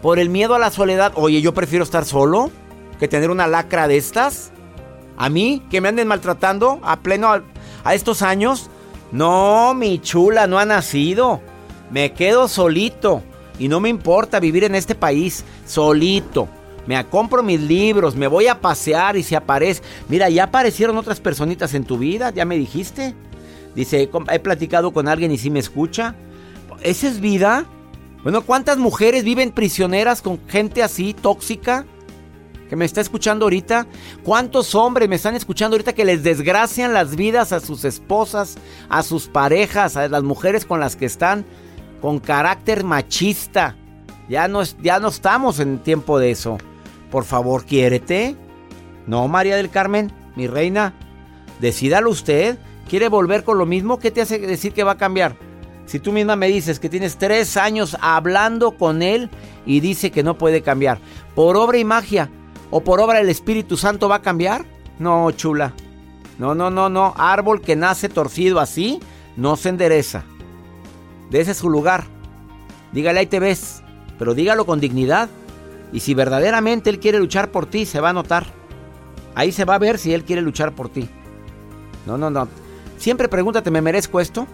Por 0.02 0.18
el 0.18 0.30
miedo 0.30 0.56
a 0.56 0.58
la 0.58 0.72
soledad. 0.72 1.12
Oye, 1.14 1.42
yo 1.42 1.54
prefiero 1.54 1.84
estar 1.84 2.04
solo 2.04 2.50
que 2.98 3.06
tener 3.06 3.30
una 3.30 3.46
lacra 3.46 3.86
de 3.86 3.98
estas. 3.98 4.50
A 5.16 5.28
mí, 5.28 5.62
que 5.70 5.80
me 5.80 5.90
anden 5.90 6.08
maltratando 6.08 6.80
a 6.82 6.96
pleno 6.96 7.32
a 7.84 7.94
estos 7.94 8.22
años. 8.22 8.68
No, 9.12 9.74
mi 9.74 10.00
chula, 10.00 10.48
no 10.48 10.58
ha 10.58 10.64
nacido. 10.64 11.40
Me 11.92 12.14
quedo 12.14 12.48
solito. 12.48 13.22
Y 13.60 13.68
no 13.68 13.78
me 13.78 13.90
importa 13.90 14.40
vivir 14.40 14.64
en 14.64 14.74
este 14.74 14.96
país 14.96 15.44
solito 15.66 16.48
me 16.86 17.04
compro 17.06 17.42
mis 17.42 17.60
libros, 17.60 18.14
me 18.14 18.26
voy 18.26 18.46
a 18.46 18.60
pasear 18.60 19.16
y 19.16 19.22
se 19.22 19.36
aparece. 19.36 19.82
Mira, 20.08 20.28
ya 20.28 20.44
aparecieron 20.44 20.96
otras 20.96 21.20
personitas 21.20 21.74
en 21.74 21.84
tu 21.84 21.98
vida, 21.98 22.30
ya 22.30 22.44
me 22.44 22.56
dijiste. 22.56 23.14
Dice, 23.74 24.08
he 24.30 24.38
platicado 24.38 24.92
con 24.92 25.06
alguien 25.08 25.32
y 25.32 25.38
sí 25.38 25.50
me 25.50 25.58
escucha. 25.58 26.14
¿Esa 26.82 27.08
es 27.08 27.20
vida? 27.20 27.66
Bueno, 28.22 28.42
¿cuántas 28.42 28.78
mujeres 28.78 29.22
viven 29.22 29.52
prisioneras 29.52 30.22
con 30.22 30.40
gente 30.48 30.82
así, 30.82 31.14
tóxica? 31.14 31.84
Que 32.68 32.76
me 32.76 32.84
está 32.84 33.00
escuchando 33.00 33.44
ahorita. 33.44 33.86
¿Cuántos 34.24 34.74
hombres 34.74 35.08
me 35.08 35.16
están 35.16 35.36
escuchando 35.36 35.74
ahorita 35.74 35.92
que 35.92 36.04
les 36.04 36.22
desgracian 36.22 36.94
las 36.94 37.16
vidas 37.16 37.52
a 37.52 37.60
sus 37.60 37.84
esposas, 37.84 38.56
a 38.88 39.02
sus 39.02 39.28
parejas, 39.28 39.96
a 39.96 40.08
las 40.08 40.22
mujeres 40.22 40.64
con 40.64 40.80
las 40.80 40.96
que 40.96 41.06
están 41.06 41.44
con 42.00 42.18
carácter 42.18 42.82
machista? 42.82 43.76
Ya 44.28 44.48
no, 44.48 44.62
ya 44.82 44.98
no 44.98 45.08
estamos 45.08 45.60
en 45.60 45.78
tiempo 45.78 46.18
de 46.18 46.30
eso. 46.30 46.58
Por 47.10 47.24
favor, 47.24 47.64
quiérete. 47.64 48.36
No, 49.06 49.28
María 49.28 49.56
del 49.56 49.70
Carmen, 49.70 50.12
mi 50.34 50.46
reina. 50.46 50.94
Decídalo 51.60 52.10
usted. 52.10 52.58
¿Quiere 52.88 53.08
volver 53.08 53.42
con 53.42 53.58
lo 53.58 53.66
mismo? 53.66 53.98
¿Qué 53.98 54.10
te 54.10 54.20
hace 54.20 54.38
decir 54.38 54.72
que 54.72 54.84
va 54.84 54.92
a 54.92 54.96
cambiar? 54.96 55.36
Si 55.86 56.00
tú 56.00 56.12
misma 56.12 56.36
me 56.36 56.48
dices 56.48 56.80
que 56.80 56.88
tienes 56.88 57.16
tres 57.16 57.56
años 57.56 57.96
hablando 58.00 58.72
con 58.76 59.02
él 59.02 59.30
y 59.64 59.80
dice 59.80 60.10
que 60.10 60.22
no 60.22 60.36
puede 60.36 60.62
cambiar, 60.62 60.98
¿por 61.34 61.56
obra 61.56 61.78
y 61.78 61.84
magia 61.84 62.30
o 62.70 62.82
por 62.82 63.00
obra 63.00 63.18
del 63.18 63.28
Espíritu 63.28 63.76
Santo 63.76 64.08
va 64.08 64.16
a 64.16 64.22
cambiar? 64.22 64.64
No, 64.98 65.30
chula. 65.30 65.74
No, 66.38 66.54
no, 66.54 66.70
no, 66.70 66.88
no. 66.88 67.14
Árbol 67.16 67.60
que 67.60 67.76
nace 67.76 68.08
torcido 68.08 68.60
así 68.60 69.00
no 69.36 69.56
se 69.56 69.68
endereza. 69.68 70.24
De 71.30 71.40
ese 71.40 71.52
es 71.52 71.58
su 71.58 71.70
lugar. 71.70 72.04
Dígale 72.92 73.20
ahí 73.20 73.26
te 73.26 73.40
ves, 73.40 73.82
pero 74.18 74.34
dígalo 74.34 74.66
con 74.66 74.80
dignidad. 74.80 75.28
Y 75.92 76.00
si 76.00 76.14
verdaderamente 76.14 76.90
Él 76.90 76.98
quiere 76.98 77.18
luchar 77.18 77.50
por 77.50 77.66
ti, 77.66 77.86
se 77.86 78.00
va 78.00 78.10
a 78.10 78.12
notar. 78.12 78.46
Ahí 79.34 79.52
se 79.52 79.64
va 79.64 79.74
a 79.74 79.78
ver 79.78 79.98
si 79.98 80.12
Él 80.14 80.24
quiere 80.24 80.42
luchar 80.42 80.72
por 80.72 80.88
ti. 80.88 81.08
No, 82.06 82.16
no, 82.16 82.30
no. 82.30 82.48
Siempre 82.96 83.28
pregúntate, 83.28 83.70
¿me 83.70 83.82
merezco 83.82 84.20
esto? 84.20 84.46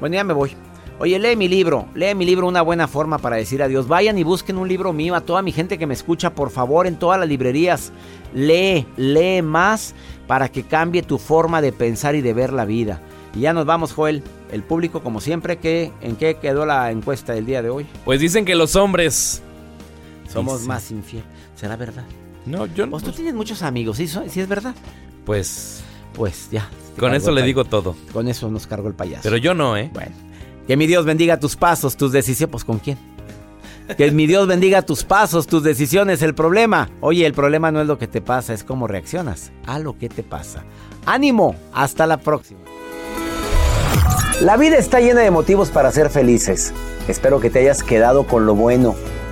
Bueno, 0.00 0.14
ya 0.14 0.24
me 0.24 0.34
voy. 0.34 0.52
Oye, 1.00 1.18
lee 1.18 1.34
mi 1.34 1.48
libro, 1.48 1.86
lee 1.94 2.14
mi 2.14 2.24
libro 2.24 2.46
una 2.46 2.62
buena 2.62 2.86
forma 2.86 3.18
para 3.18 3.36
decir 3.36 3.62
adiós. 3.62 3.88
Vayan 3.88 4.16
y 4.16 4.22
busquen 4.22 4.58
un 4.58 4.68
libro 4.68 4.92
mío 4.92 5.16
a 5.16 5.22
toda 5.22 5.42
mi 5.42 5.50
gente 5.50 5.76
que 5.76 5.88
me 5.88 5.94
escucha, 5.94 6.34
por 6.34 6.50
favor, 6.50 6.86
en 6.86 6.96
todas 6.96 7.18
las 7.18 7.28
librerías. 7.28 7.90
Lee, 8.32 8.86
lee 8.96 9.42
más 9.42 9.94
para 10.28 10.48
que 10.48 10.62
cambie 10.62 11.02
tu 11.02 11.18
forma 11.18 11.60
de 11.60 11.72
pensar 11.72 12.14
y 12.14 12.20
de 12.20 12.32
ver 12.32 12.52
la 12.52 12.64
vida. 12.64 13.00
Y 13.34 13.40
ya 13.40 13.52
nos 13.52 13.66
vamos, 13.66 13.92
Joel. 13.92 14.22
El 14.52 14.62
público, 14.62 15.02
como 15.02 15.20
siempre, 15.20 15.56
¿qué, 15.56 15.90
¿en 16.00 16.14
qué 16.14 16.36
quedó 16.36 16.64
la 16.64 16.92
encuesta 16.92 17.32
del 17.32 17.44
día 17.44 17.60
de 17.60 17.70
hoy? 17.70 17.86
Pues 18.04 18.20
dicen 18.20 18.44
que 18.44 18.54
los 18.54 18.76
hombres 18.76 19.42
somos 20.28 20.66
más 20.66 20.90
infieles. 20.90 21.28
¿Será 21.54 21.76
verdad? 21.76 22.04
No, 22.46 22.66
yo 22.66 22.86
no. 22.86 22.92
Pues 22.92 23.04
tú 23.04 23.12
tienes 23.12 23.34
muchos 23.34 23.62
amigos, 23.62 23.96
¿sí, 23.96 24.06
¿Sí 24.06 24.40
es 24.40 24.48
verdad? 24.48 24.74
Pues. 25.24 25.82
Pues 26.14 26.48
ya. 26.50 26.68
Con 26.98 27.14
eso 27.14 27.32
le 27.32 27.42
digo 27.42 27.64
todo. 27.64 27.96
Con 28.12 28.28
eso 28.28 28.50
nos 28.50 28.66
cargo 28.66 28.88
el 28.88 28.94
payaso. 28.94 29.22
Pero 29.22 29.36
yo 29.36 29.54
no, 29.54 29.76
¿eh? 29.76 29.90
Bueno. 29.92 30.14
Que 30.66 30.76
mi 30.76 30.86
Dios 30.86 31.04
bendiga 31.04 31.38
tus 31.40 31.56
pasos, 31.56 31.96
tus 31.96 32.12
decisiones. 32.12 32.52
Pues 32.52 32.64
con 32.64 32.78
quién. 32.78 32.98
Que 33.96 34.10
mi 34.12 34.26
Dios 34.26 34.46
bendiga 34.46 34.82
tus 34.82 35.04
pasos, 35.04 35.46
tus 35.46 35.62
decisiones. 35.62 36.22
El 36.22 36.34
problema, 36.34 36.88
oye, 37.00 37.26
el 37.26 37.34
problema 37.34 37.70
no 37.70 37.80
es 37.82 37.86
lo 37.86 37.98
que 37.98 38.06
te 38.06 38.22
pasa, 38.22 38.54
es 38.54 38.64
cómo 38.64 38.86
reaccionas 38.86 39.52
a 39.66 39.78
lo 39.78 39.98
que 39.98 40.08
te 40.08 40.22
pasa. 40.22 40.64
Ánimo, 41.04 41.54
hasta 41.72 42.06
la 42.06 42.16
próxima. 42.18 42.60
La 44.40 44.56
vida 44.56 44.78
está 44.78 45.00
llena 45.00 45.20
de 45.20 45.30
motivos 45.30 45.68
para 45.70 45.92
ser 45.92 46.08
felices. 46.08 46.72
Espero 47.08 47.40
que 47.40 47.50
te 47.50 47.58
hayas 47.60 47.82
quedado 47.82 48.26
con 48.26 48.46
lo 48.46 48.54
bueno 48.54 48.94